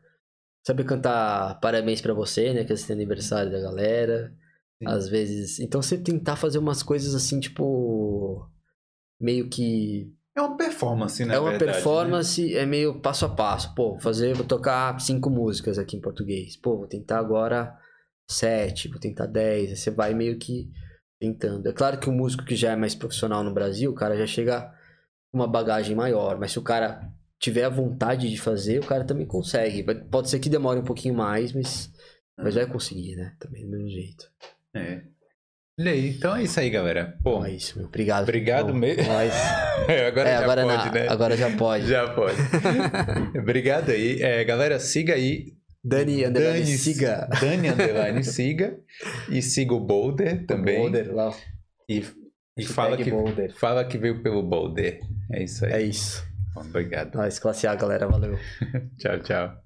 [0.65, 2.63] Sabe cantar parabéns para você, né?
[2.63, 4.33] Que é aniversário da galera.
[4.81, 4.87] Sim.
[4.87, 5.59] Às vezes.
[5.59, 8.49] Então você tentar fazer umas coisas assim, tipo.
[9.19, 10.11] Meio que.
[10.35, 11.35] É uma performance, né?
[11.35, 12.59] É uma verdade, performance, né?
[12.59, 13.73] é meio passo a passo.
[13.73, 16.57] Pô, vou fazer, vou tocar cinco músicas aqui em português.
[16.57, 17.73] Pô, vou tentar agora
[18.29, 19.69] sete, vou tentar dez.
[19.69, 20.69] Aí você vai meio que
[21.25, 21.67] tentando.
[21.67, 24.27] É claro que o músico que já é mais profissional no Brasil, o cara já
[24.27, 24.61] chega
[25.31, 29.03] com uma bagagem maior, mas se o cara tiver a vontade de fazer, o cara
[29.03, 29.83] também consegue.
[30.09, 31.91] Pode ser que demore um pouquinho mais, mas,
[32.37, 33.33] mas vai conseguir, né?
[33.39, 34.29] Também do mesmo jeito.
[34.73, 35.01] É.
[35.77, 37.17] Então é isso aí, galera.
[37.21, 37.87] Pô, é isso, meu.
[37.87, 38.23] Obrigado.
[38.23, 39.03] Obrigado mesmo.
[39.07, 39.33] Mas...
[39.89, 40.91] é, agora é, já agora pode, na...
[40.91, 41.07] né?
[41.09, 41.87] Agora já pode.
[41.87, 42.37] já pode.
[43.37, 44.21] Obrigado aí.
[44.21, 45.53] É, galera, siga aí
[45.85, 47.29] Dani Underline Dani, siga.
[47.39, 48.79] Dani Underline siga.
[49.29, 50.79] E siga o Boulder também.
[50.79, 51.31] Boulder, lá.
[51.87, 52.03] E,
[52.57, 53.53] e fala, que, Boulder.
[53.55, 54.99] fala que veio pelo Boulder.
[55.31, 55.71] É isso aí.
[55.73, 56.25] É isso.
[56.55, 57.15] Obrigado.
[57.15, 58.07] Nós, classe A, galera.
[58.07, 58.35] Valeu.
[58.97, 59.64] tchau, tchau.